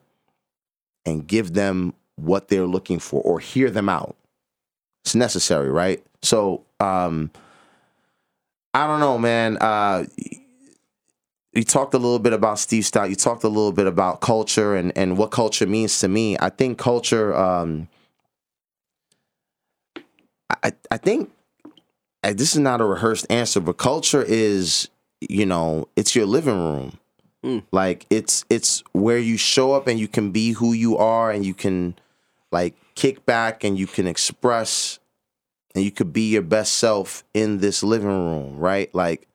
[1.06, 4.16] and give them what they're looking for or hear them out.
[5.04, 6.04] It's necessary, right?
[6.22, 7.32] So, um,
[8.74, 9.58] I don't know, man.
[9.58, 10.06] Uh,
[11.54, 13.10] you talked a little bit about Steve Stoute.
[13.10, 16.38] You talked a little bit about culture and, and what culture means to me.
[16.40, 17.34] I think culture.
[17.34, 17.88] Um,
[20.50, 21.32] I I think
[22.22, 24.90] this is not a rehearsed answer, but culture is
[25.22, 27.00] you know it's your living room.
[27.72, 31.46] Like it's it's where you show up and you can be who you are and
[31.46, 31.96] you can
[32.52, 34.98] like kick back and you can express
[35.76, 38.94] and you could be your best self in this living room, right?
[38.96, 39.28] Like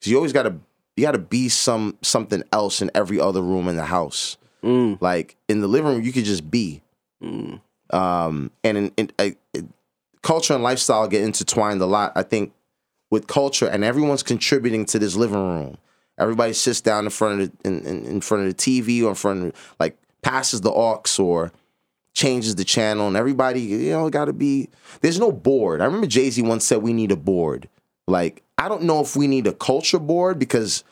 [0.00, 0.54] 'cause you always got to
[0.96, 4.36] you got to be some something else in every other room in the house.
[4.62, 4.98] Mm.
[5.00, 6.80] Like in the living room, you could just be.
[7.90, 9.66] Um, and in, in, uh, it-
[10.22, 12.12] culture and lifestyle get intertwined a lot.
[12.14, 12.52] I think
[13.10, 15.78] with culture, and everyone's contributing to this living room.
[16.18, 19.10] Everybody sits down in front of the in, in, in front of the TV or
[19.10, 21.52] in front of like passes the aux or
[22.12, 24.68] changes the channel, and everybody you know got to be.
[25.00, 25.80] There's no board.
[25.80, 27.68] I remember Jay Z once said we need a board.
[28.06, 30.82] Like I don't know if we need a culture board because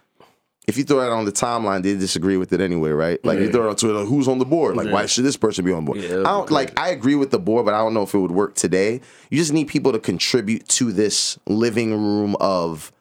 [0.67, 3.25] if you throw it on the timeline, they disagree with it anyway, right?
[3.25, 4.77] Like you throw it on Twitter, who's on the board?
[4.77, 5.99] Like why should this person be on board?
[5.99, 6.79] Yeah, I don't like.
[6.79, 9.01] I agree with the board, but I don't know if it would work today.
[9.31, 12.93] You just need people to contribute to this living room of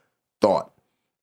[0.41, 0.71] thought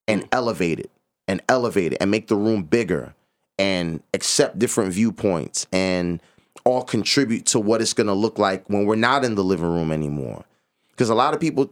[0.09, 0.28] and mm.
[0.32, 0.90] elevate it
[1.28, 3.14] and elevate it and make the room bigger
[3.59, 6.20] and accept different viewpoints and
[6.64, 9.66] all contribute to what it's going to look like when we're not in the living
[9.66, 10.45] room anymore.
[10.90, 11.70] Because a lot of people,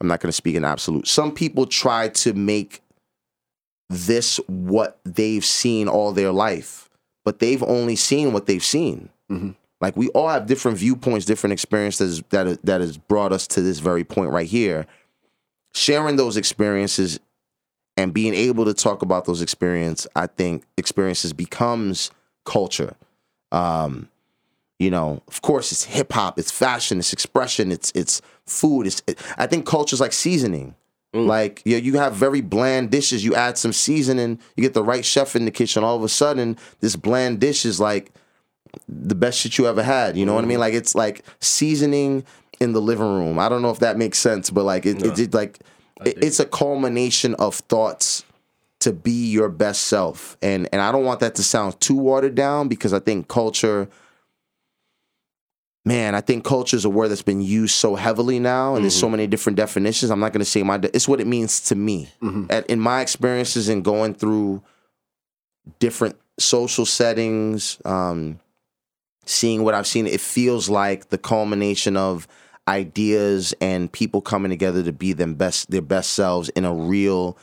[0.00, 2.82] I'm not going to speak in absolute, some people try to make
[3.90, 6.88] this what they've seen all their life,
[7.24, 9.10] but they've only seen what they've seen.
[9.80, 13.80] Like we all have different viewpoints, different experiences that that has brought us to this
[13.80, 14.86] very point right here.
[15.74, 17.20] Sharing those experiences
[17.96, 22.10] and being able to talk about those experiences, I think experiences becomes
[22.44, 22.94] culture.
[23.52, 24.08] Um,
[24.78, 28.86] you know, of course, it's hip hop, it's fashion, it's expression, it's it's food.
[28.86, 30.74] It's it, I think culture's like seasoning.
[31.12, 33.24] Like you, you have very bland dishes.
[33.24, 35.82] You add some seasoning, you get the right chef in the kitchen.
[35.82, 38.12] All of a sudden, this bland dish is like
[38.88, 40.16] the best shit you ever had.
[40.16, 40.60] You know what I mean?
[40.60, 42.24] Like it's like seasoning
[42.60, 43.38] in the living room.
[43.38, 45.58] I don't know if that makes sense, but like it, it, it like
[46.04, 48.24] it, it's a culmination of thoughts
[48.80, 50.36] to be your best self.
[50.42, 53.88] And and I don't want that to sound too watered down because I think culture
[55.90, 58.94] man, I think culture is a word that's been used so heavily now, and there's
[59.00, 60.12] so many different definitions.
[60.12, 60.76] I'm not going to say my.
[60.76, 62.08] De- it's what it means to me.
[62.48, 64.62] At, in my experiences and going through
[65.80, 68.38] different social settings, um,
[69.26, 72.28] seeing what I've seen, it feels like the culmination of
[72.68, 77.36] ideas and people coming together to be them best their best selves in a real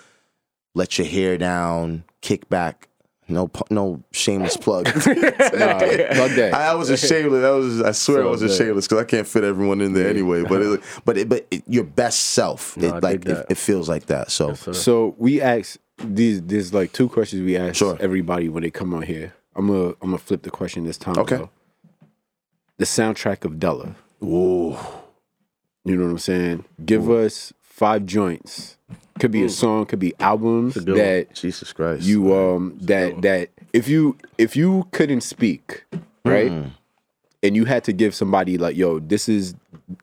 [0.73, 2.87] let your hair down, kick back.
[3.29, 4.85] No, no shameless plug.
[4.95, 6.51] Nah, plug that.
[6.53, 7.41] I was a shameless.
[7.41, 7.81] That was.
[7.81, 10.43] I swear So I was a shameless because I can't fit everyone in there anyway.
[10.43, 12.77] But it, but it, but it, your best self.
[12.77, 14.31] No, it, like it, it feels like that.
[14.31, 14.73] So sir.
[14.73, 16.41] So we ask these.
[16.41, 17.97] There's like two questions we ask Sure.
[17.99, 19.33] everybody when they come on here.
[19.55, 21.17] I'm gonna I'm gonna flip the question this time.
[21.17, 21.37] Okay.
[21.37, 21.49] though.
[22.77, 23.95] The soundtrack of Della.
[24.23, 24.77] Ooh.
[25.83, 26.65] You know what I'm saying?
[26.85, 28.76] Give us five joints.
[29.19, 29.85] Could be a song.
[29.85, 32.03] Could be albums that Jesus Christ.
[32.03, 35.83] you um that that if you if you couldn't speak
[36.23, 36.51] right
[37.43, 39.55] and you had to give somebody like yo this is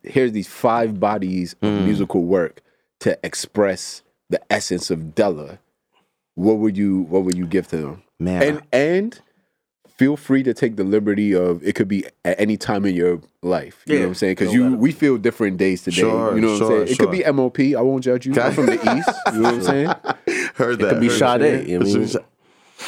[0.03, 2.61] here's these five bodies of musical work
[3.01, 5.59] to express the essence of Della
[6.35, 8.43] what would you what would you give to them Man.
[8.43, 9.21] and and
[9.97, 13.21] feel free to take the liberty of it could be at any time in your
[13.43, 14.05] life you know Yeah.
[14.07, 16.81] what i'm saying because you we feel different days today Sure, you know what sure,
[16.81, 17.75] i'm saying it could be M.O.P.
[17.77, 19.87] i won't judge you i'm from the east you know what i'm saying
[20.57, 20.89] heard that.
[20.91, 21.41] could be heard that.
[21.41, 21.75] Sade.
[21.75, 22.09] I mean,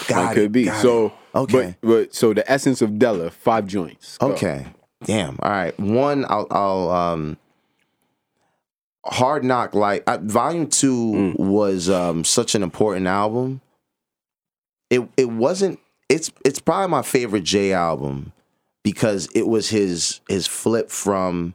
[0.08, 0.64] Got it could be.
[0.64, 1.12] got So it.
[1.34, 1.76] Okay.
[1.80, 4.18] but, but so the essence of Della, five joints.
[4.18, 4.32] Go.
[4.32, 4.66] Okay.
[5.04, 5.38] Damn.
[5.40, 5.78] All right.
[5.78, 7.36] One, I'll, I'll um,
[9.04, 10.02] Hard Knock Life.
[10.06, 13.60] Uh, volume two was um such an important album.
[14.90, 15.78] It it wasn't.
[16.08, 18.32] It's it's probably my favorite J album
[18.82, 21.54] because it was his his flip from.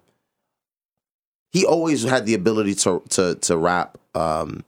[1.53, 4.63] He always had the ability to to to rap um,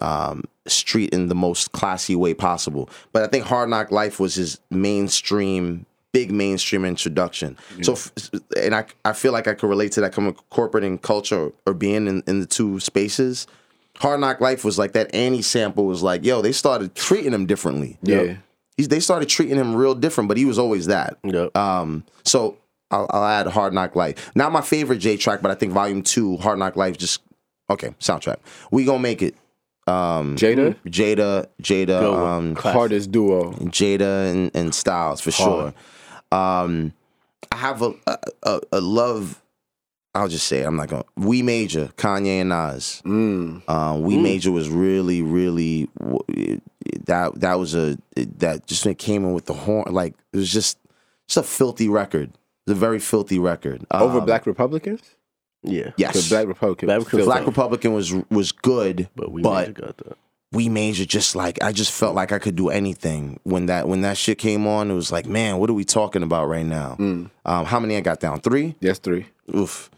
[0.00, 2.88] um, street in the most classy way possible.
[3.12, 7.56] But I think Hard Knock Life was his mainstream, big mainstream introduction.
[7.82, 7.96] So,
[8.56, 11.74] and I, I feel like I could relate to that coming corporate and culture or
[11.74, 13.46] being in, in the two spaces.
[13.98, 17.46] Hard Knock Life was like that Annie sample was like, yo, they started treating him
[17.46, 17.98] differently.
[18.02, 18.36] Yeah.
[18.80, 21.18] He's, they started treating him real different, but he was always that.
[21.22, 21.54] Yep.
[21.54, 22.56] Um, so
[22.90, 24.30] I'll, I'll add Hard Knock Life.
[24.34, 27.20] Not my favorite J track, but I think Volume Two, Hard Knock Life, just
[27.68, 28.38] okay soundtrack.
[28.70, 29.34] We gonna make it.
[29.86, 33.52] Um, Jada, Jada, Jada, um, hardest duo.
[33.52, 35.74] Jada and, and Styles for sure.
[36.32, 36.94] Um,
[37.52, 37.92] I have a
[38.42, 39.39] a a love.
[40.14, 41.04] I'll just say it, I'm not gonna.
[41.16, 43.00] We Major, Kanye and Nas.
[43.04, 43.68] Mm.
[43.68, 45.88] Um, we Major was really, really
[47.06, 50.36] that that was a that just when it came in with the horn, like it
[50.36, 50.78] was just
[51.28, 52.30] just a filthy record.
[52.66, 53.86] It's a very filthy record.
[53.90, 55.00] Over Um, Black Republicans?
[55.62, 55.90] yeah.
[55.96, 56.86] yes, So Black Republican.
[56.86, 57.24] Black filthy.
[57.24, 60.16] Black Republican was was good, But we but got that.
[60.52, 64.00] we major just like I just felt like I could do anything when that when
[64.02, 64.90] that shit came on.
[64.90, 66.96] It was like, man, what are we talking about right now?
[66.98, 67.30] Um,
[67.64, 68.40] how many I got down?
[68.40, 68.74] Three.
[68.80, 69.26] Yes, three.
[69.54, 69.90] Oof.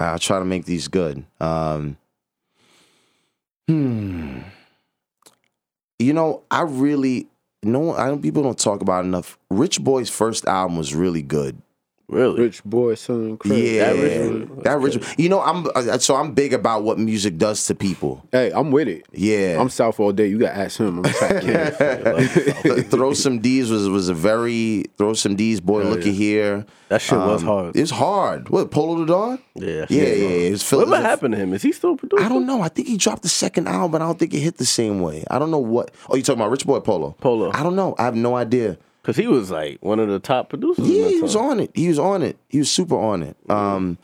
[0.00, 1.24] I'll try to make these good.
[1.40, 1.96] Um,
[3.68, 4.38] hmm.
[5.98, 7.28] You know, I really
[7.62, 7.94] no.
[7.94, 8.22] I don't.
[8.22, 9.38] People don't talk about enough.
[9.50, 11.60] Rich Boy's first album was really good.
[12.10, 12.40] Really?
[12.40, 13.56] Rich boy, son, Chris.
[13.56, 14.98] Yeah, that Rich Boy- that Rich.
[15.16, 18.26] You know, I'm uh, so I'm big about what music does to people.
[18.32, 19.06] Hey, I'm with it.
[19.12, 20.26] Yeah, I'm South all day.
[20.26, 20.98] You got to ask him.
[20.98, 22.20] I'm a.
[22.62, 26.66] Th- throw some D's was was a very throw some D's boy looky here.
[26.88, 27.76] That shit was Um, hard.
[27.76, 28.48] It's hard.
[28.48, 29.38] What Polow da Don?
[29.54, 29.86] yeah.
[29.88, 30.28] Yeah, yeah, yeah.
[30.28, 31.52] It was Phil- What happened to him?
[31.54, 32.26] Is he still producing?
[32.26, 32.62] I don't know.
[32.62, 35.00] I think he dropped the second album, but I don't think it hit the same
[35.00, 35.22] way.
[35.30, 35.92] I don't know what.
[36.08, 37.16] Oh, you talking about Rich Boy Polow?
[37.18, 37.54] Polow.
[37.54, 37.94] I don't know.
[37.98, 38.76] I have no idea.
[39.10, 40.86] Because he was like one of the top producers.
[40.88, 41.72] Yeah, he was on it.
[41.74, 42.36] He was on it.
[42.48, 43.36] He was super on it.
[43.48, 43.98] Um,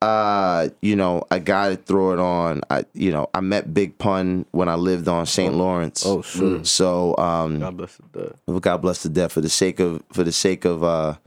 [0.00, 2.62] uh, you know, I gotta throw it on.
[2.70, 5.52] I, you know, I met Big Pun when I lived on St.
[5.52, 6.06] Lawrence.
[6.06, 6.64] Oh, sure.
[6.64, 10.24] So, um, God bless the Well, God bless the death for the sake of for
[10.24, 11.18] the sake of uh for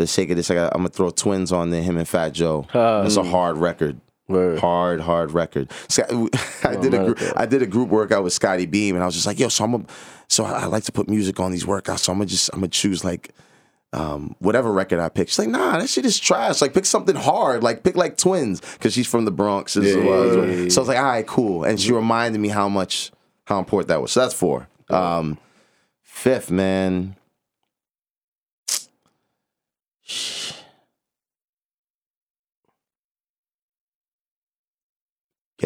[0.00, 0.50] the sake of this.
[0.50, 1.82] I got, I'm gonna throw twins on there.
[1.84, 2.66] Him and Fat Joe.
[2.74, 4.00] Uh, That's a hard record.
[4.28, 4.58] Word.
[4.58, 5.70] hard, hard record.
[5.88, 6.10] Scott-
[6.64, 7.20] I Oh, did a group.
[7.36, 9.64] I did a group workout with Scotty Beam, and I was just like, yo, so
[9.64, 9.84] I'm a,
[10.28, 12.60] so I I like to put music on these workouts, so I'm gonna just I'm
[12.60, 13.30] gonna choose like.
[13.92, 16.60] Um, whatever record I pick, she's like, nah, that shit is trash.
[16.60, 17.62] Like, pick something hard.
[17.62, 20.46] Like, pick like Twins, because she's from the Bronx as Yeah, well.
[20.48, 20.68] yeah.
[20.68, 21.64] So I was like, all right, cool.
[21.64, 23.10] And she reminded me how much,
[23.44, 24.10] how important that was.
[24.12, 24.68] So that's four.
[24.90, 25.38] Um,
[26.02, 27.16] fifth, man.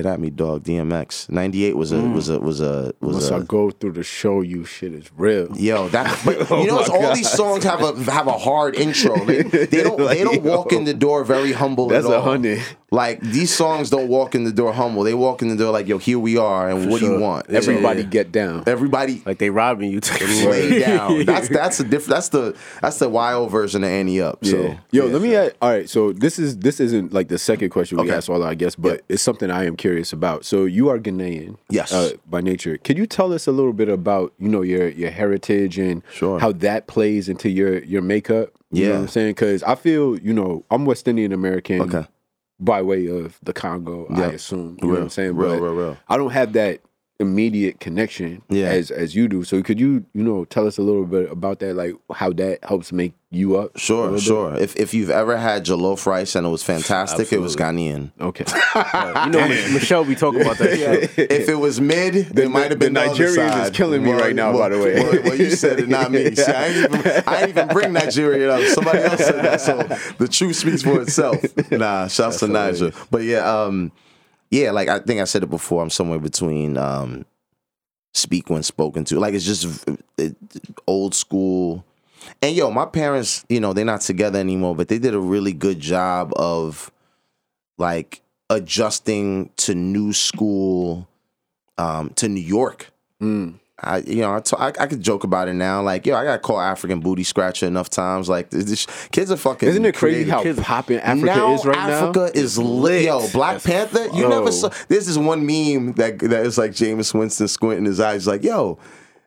[0.03, 0.64] Get at me, dog.
[0.64, 1.28] DMX.
[1.30, 2.14] Ninety eight was a mm.
[2.14, 3.36] was a was a was Once a.
[3.36, 5.57] I go through the show, you shit is real.
[5.57, 7.16] Yo, that but Oh you know, oh my it's all God.
[7.16, 9.16] these songs have a have a hard intro.
[9.24, 9.42] They,
[9.72, 10.78] they don't they don't Like, walk yo.
[10.78, 12.22] in the door very humble That's at a all.
[12.22, 12.62] hundred.
[12.92, 15.05] Like these songs don't walk in the door humble.
[15.05, 17.48] They walk in the door like, yo, here we are, and what do you want?
[17.48, 18.09] Everybody Yeah.
[18.09, 18.64] get down.
[18.66, 20.01] everybody Like they robbing you.
[20.51, 21.24] lay down.
[21.24, 24.44] That's that's a diff- That's the that's the wild version of Ante Up.
[24.44, 24.78] So Yeah.
[24.90, 27.98] Yo, let me add, all right, so this is this isn't like the second question
[27.98, 28.14] we Okay.
[28.16, 29.14] asked all I guess, but Yeah.
[29.14, 30.45] it's something I am curious about.
[30.45, 31.57] So you are Ghanaian.
[31.68, 31.93] Yes.
[31.93, 32.78] Uh, by nature.
[32.78, 36.38] Could you tell us a little bit about, you know, your your heritage and Sure.
[36.38, 38.51] how that plays into your your makeup?
[38.70, 38.95] You know Yeah.
[38.97, 39.34] what I'm saying?
[39.34, 42.07] Cuz I feel, you know, I'm West Indian American Okay.
[42.59, 44.76] by way of the Congo, I assume.
[44.80, 45.34] You know what I'm saying?
[45.36, 45.97] real, but real, real.
[46.09, 46.80] I don't have that
[47.21, 48.66] immediate connection Yeah.
[48.66, 49.45] as as you do.
[49.45, 52.64] So could you, you know, tell us a little bit about that, like how that
[52.64, 53.79] helps make you up?
[53.79, 54.23] Sure, bit?
[54.23, 54.55] sure.
[54.57, 58.11] If if you've ever had jollof rice and it was fantastic, it was Ghanaian.
[58.21, 58.45] Okay.
[58.75, 60.77] you know, Michelle be talking about that
[61.16, 61.31] shit.
[61.31, 64.35] if it was mid, it might have been the the, Nigerians is killing me right
[64.35, 64.95] now, by the way.
[64.95, 66.35] Well, well, you said it, not me.
[66.35, 68.62] See, I ain't even, I even bring Nigeria up.
[68.68, 69.77] Somebody else said that, so
[70.18, 71.37] the truth speaks for itself.
[71.71, 72.93] Nah, shouts to Niger.
[73.11, 73.93] But yeah, um,
[74.51, 75.82] yeah, like I think I said it before.
[75.82, 77.24] I'm somewhere between um,
[78.14, 79.20] speak when spoken to.
[79.20, 79.88] Like it's just
[80.18, 80.28] uh,
[80.86, 81.84] old school.
[82.42, 85.53] And yo, my parents, you know, they're not together anymore, but they did a really
[85.53, 86.90] good job of
[87.78, 88.20] like
[88.51, 91.09] adjusting to new school,
[91.78, 92.90] um, to New York.
[93.22, 93.55] Mm.
[93.83, 95.83] I, you know, I, t- I, I could joke about it now.
[95.83, 98.28] Like, yo, I got called African booty scratcher enough times.
[98.28, 99.68] Like, this, this- kids are fucking.
[99.68, 100.33] Isn't it crazy creative.
[100.35, 102.09] how kids- popping Africa now is right now?
[102.11, 103.05] Africa is lit.
[103.05, 104.07] Yo, Black Panther.
[104.14, 104.28] You Oh.
[104.28, 104.70] never saw.
[104.89, 108.78] this is one meme that that is like Jameis Winston squinting his eyes, like, yo.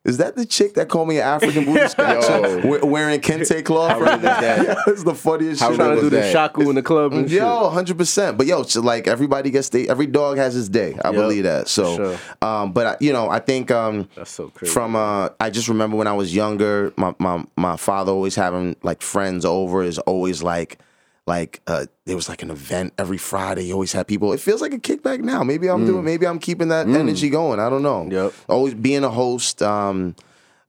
[0.06, 2.86] Is that the chick that called me an African booty Yo.
[2.86, 3.92] wearing kente cloth?
[3.92, 4.78] How that?
[4.88, 5.78] it's the funniest How shit.
[5.78, 6.32] Trying to do the that?
[6.34, 7.30] shaku in the club and.
[7.32, 8.38] Yo, hundred percent.
[8.38, 10.98] But yo, so like everybody gets the every dog has his day.
[11.06, 11.70] I Yep, believe that.
[11.70, 12.18] So, sure.
[12.42, 14.74] um, but I, you know, I think um, That's so crazy.
[14.74, 18.76] from uh, I just remember when I was younger, my my my father always having
[18.84, 20.80] like friends over is always like.
[21.26, 23.66] Like uh, there was like an event every Friday.
[23.66, 24.34] You always had people.
[24.34, 25.42] It feels like a kickback now.
[25.44, 26.04] Maybe I'm doing.
[26.04, 27.60] Maybe I'm keeping that energy going.
[27.62, 28.10] I don't know.
[28.12, 28.34] Yep.
[28.50, 29.62] Always being a host.
[29.62, 30.16] Um,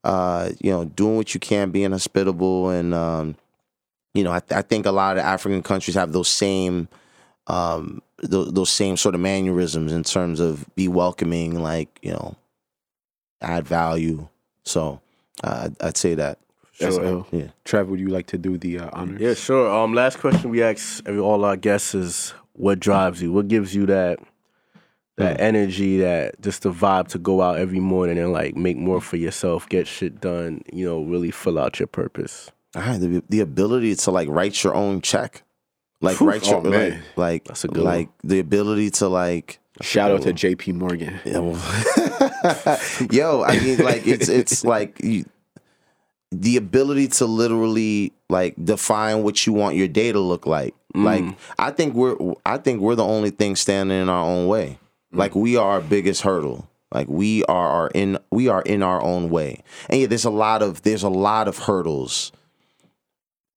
[0.05, 3.37] uh, you know, doing what you can, being hospitable, and um,
[4.13, 6.89] you know, I, I think a lot of African countries have those same,
[7.47, 12.37] um, those, those same sort of mannerisms in terms of be welcoming, like you know,
[13.41, 14.29] add value.
[14.65, 15.01] So
[15.43, 16.39] uh, I'd, I'd say that.
[16.81, 17.05] That's Sure.
[17.05, 17.27] ill.
[17.31, 17.49] Yeah.
[17.65, 19.21] Trav, would you like to do the uh, honors?
[19.21, 19.71] Yeah, sure.
[19.73, 23.33] Um, last question we ask every all our guests is what drives you?
[23.33, 24.19] What gives you that
[25.17, 29.01] that energy, that just the vibe to go out every morning and like make more
[29.01, 32.51] for yourself, get shit done, you know, really fill out your purpose.
[32.75, 35.45] All right, the, the ability to like write your own check,
[36.01, 36.27] like Whew.
[36.29, 38.09] write your Oh, like, like That's a good one.
[38.25, 41.21] the ability to like Shout out to JP Morgan.
[41.25, 42.79] Yeah, well-
[43.13, 45.25] Yo, I mean, like it's it's like you,
[46.41, 50.75] the ability to literally like define what you want your day to look like.
[50.95, 51.05] Mm.
[51.05, 54.79] Like I think we're I think we're the only thing standing in our own way.
[55.13, 55.19] Mm.
[55.19, 56.69] Like we are our biggest hurdle.
[56.93, 59.63] Like we are our in we are in our own way.
[59.89, 62.33] And yeah, there's a lot of there's a lot of hurdles.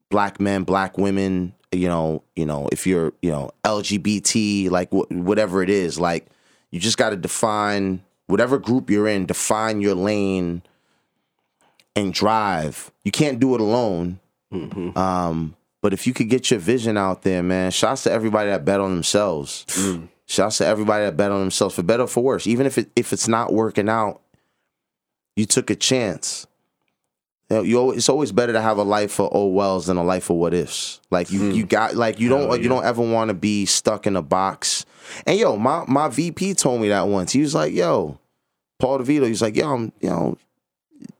[0.09, 5.11] Black men, black women, you know, you know, if you're, you know, LGBT, like wh-
[5.11, 6.27] whatever it is, like
[6.71, 10.61] you just got to define whatever group you're in, define your lane
[11.97, 12.91] and drive.
[13.03, 14.19] You can't do it alone.
[14.53, 14.97] Mm-hmm.
[14.97, 18.63] Um, but if you could get your vision out there, man, shouts to everybody that
[18.63, 19.65] bet on themselves.
[19.69, 20.09] Mm.
[20.25, 22.45] Shouts to everybody that bet on themselves for better or for worse.
[22.47, 24.21] Even if it if it's not working out,
[25.35, 26.45] you took a chance.
[27.49, 29.95] You know, you always, it's always better to have a life for oh wells than
[29.95, 30.99] a life for what ifs.
[31.09, 31.67] Like you, you hmm.
[31.67, 34.85] got like you don't Hell you don't ever want to be stuck in a box.
[35.25, 37.31] And yo, my my VP told me that once.
[37.31, 38.19] He was like, "Yo,
[38.79, 40.37] Paul DeVito." He's like, "Yo, I'm you know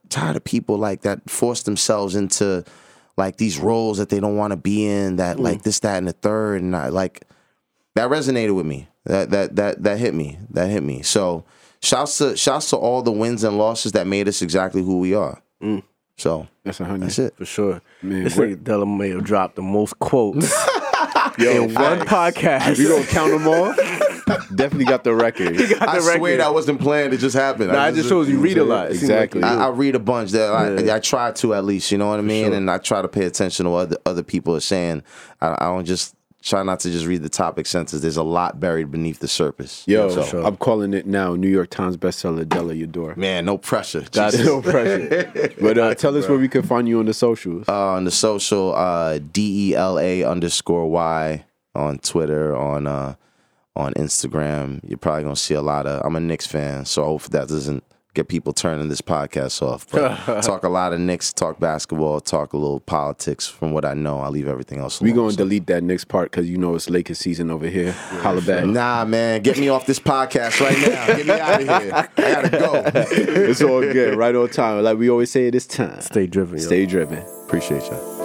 [0.08, 2.64] tired of people like that force themselves into
[3.16, 5.16] like these roles that they don't want to be in.
[5.16, 5.42] That hmm.
[5.42, 7.24] like this, that, and the third, and I like
[7.94, 8.88] that resonated with me.
[9.04, 10.38] That that that that hit me.
[10.50, 11.02] That hit me.
[11.02, 11.44] So
[11.82, 15.14] shouts to shouts to all the wins and losses that made us exactly who we
[15.14, 15.42] are.
[15.62, 15.82] Mm.
[16.16, 17.06] So That's a hundred.
[17.06, 17.36] that's it.
[17.36, 17.82] For sure.
[18.02, 20.52] Man, this where- nigga Dela may have dropped the most quotes
[21.38, 22.76] in one podcast.
[22.78, 23.74] You gonna count them all.
[24.54, 25.56] Definitely got the record.
[25.78, 27.12] got I the swear that wasn't planned.
[27.14, 27.72] It just happened.
[27.72, 28.86] Nah, it just shows you read a lot.
[28.86, 29.42] It like Exactly.
[29.42, 30.30] I, I read a bunch.
[30.32, 30.94] That I, Yeah.
[30.96, 32.54] I try to at least, you know what I mean, sure.
[32.54, 35.02] and I try to pay attention to what other other people are saying.
[35.40, 38.00] I, I don't just try not to just read the topic sentences.
[38.00, 39.82] There's a lot buried beneath the surface.
[39.88, 40.46] Yo, So, sure.
[40.46, 41.34] I'm calling it now.
[41.34, 43.16] New York Times bestseller Dela Yador.
[43.16, 44.04] man, no pressure.
[44.12, 45.52] Got No pressure.
[45.60, 47.68] But uh, tell us where we can find you on the socials.
[47.68, 53.14] uh, on the social uh, D E L A underscore Y on Twitter on uh,
[53.78, 54.80] on Instagram.
[54.86, 56.04] You're probably gonna see a lot of.
[56.04, 57.82] I'm a Knicks fan, so hopefully that doesn't
[58.14, 59.86] get people turning this podcast off.
[59.92, 63.46] But talk a lot of Knicks, talk basketball, talk a little politics.
[63.46, 65.00] From what I know, I'll leave everything else.
[65.00, 67.92] we gonna So- delete that next part because you know it's Lakers season over here.
[67.92, 68.64] Holla back.
[68.66, 71.06] Nah, man, get me off this podcast right now.
[71.16, 71.92] Get me out of here.
[71.94, 72.82] I gotta go.
[73.12, 74.16] it's all good.
[74.16, 74.82] Right on time.
[74.82, 76.00] Like we always say, it is time.
[76.00, 76.58] Stay driven.
[76.58, 76.64] yo.
[76.64, 77.18] Stay driven.
[77.46, 78.17] Appreciate y'all.